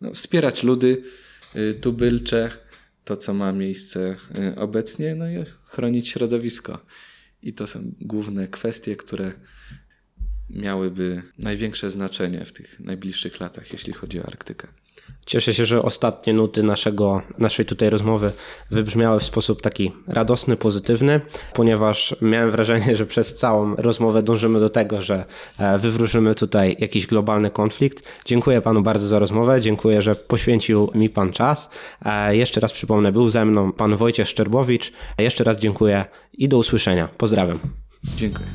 No, 0.01 0.13
wspierać 0.13 0.63
ludy 0.63 1.03
y, 1.55 1.73
tubylcze, 1.73 2.51
to 3.03 3.17
co 3.17 3.33
ma 3.33 3.51
miejsce 3.51 4.15
y, 4.37 4.55
obecnie, 4.55 5.15
no 5.15 5.29
i 5.29 5.45
chronić 5.65 6.09
środowisko. 6.09 6.85
I 7.41 7.53
to 7.53 7.67
są 7.67 7.91
główne 8.01 8.47
kwestie, 8.47 8.95
które 8.95 9.31
miałyby 10.49 11.23
największe 11.39 11.89
znaczenie 11.91 12.45
w 12.45 12.53
tych 12.53 12.79
najbliższych 12.79 13.39
latach, 13.39 13.73
jeśli 13.73 13.93
chodzi 13.93 14.19
o 14.19 14.25
Arktykę. 14.25 14.67
Cieszę 15.25 15.53
się, 15.53 15.65
że 15.65 15.81
ostatnie 15.81 16.33
nuty 16.33 16.63
naszego, 16.63 17.21
naszej 17.37 17.65
tutaj 17.65 17.89
rozmowy 17.89 18.31
wybrzmiały 18.71 19.19
w 19.19 19.23
sposób 19.23 19.61
taki 19.61 19.91
radosny, 20.07 20.57
pozytywny, 20.57 21.21
ponieważ 21.53 22.15
miałem 22.21 22.51
wrażenie, 22.51 22.95
że 22.95 23.05
przez 23.05 23.35
całą 23.35 23.75
rozmowę 23.75 24.23
dążymy 24.23 24.59
do 24.59 24.69
tego, 24.69 25.01
że 25.01 25.25
e, 25.57 25.77
wywróżymy 25.77 26.35
tutaj 26.35 26.75
jakiś 26.79 27.07
globalny 27.07 27.49
konflikt. 27.49 28.03
Dziękuję 28.25 28.61
panu 28.61 28.81
bardzo 28.81 29.07
za 29.07 29.19
rozmowę, 29.19 29.61
dziękuję, 29.61 30.01
że 30.01 30.15
poświęcił 30.15 30.89
mi 30.95 31.09
pan 31.09 31.33
czas. 31.33 31.69
E, 32.05 32.35
Jeszcze 32.35 32.59
raz 32.59 32.73
przypomnę, 32.73 33.11
był 33.11 33.29
ze 33.29 33.45
mną 33.45 33.71
pan 33.71 33.95
Wojciech 33.95 34.27
Szczerbowicz. 34.27 34.93
Jeszcze 35.19 35.43
raz 35.43 35.59
dziękuję 35.59 36.05
i 36.33 36.49
do 36.49 36.57
usłyszenia. 36.57 37.09
Pozdrawiam. 37.17 37.59
Dziękuję. 38.17 38.47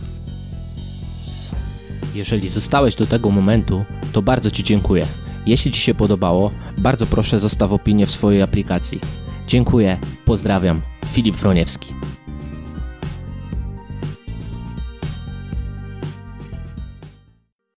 Jeżeli 2.15 2.49
zostałeś 2.49 2.95
do 2.95 3.07
tego 3.07 3.31
momentu, 3.31 3.85
to 4.13 4.23
bardzo 4.23 4.51
Ci 4.51 4.65
dziękuję. 4.65 5.07
Jeśli 5.47 5.71
Ci 5.71 5.81
się 5.81 5.95
podobało, 5.95 6.51
bardzo 6.79 7.07
proszę 7.07 7.41
zostaw 7.41 7.73
opinię 7.73 8.07
w 8.07 8.11
swojej 8.11 8.43
aplikacji. 8.43 9.01
Dziękuję, 9.47 9.99
pozdrawiam, 10.25 10.83
Filip 11.07 11.37
Wroniewski. 11.37 11.95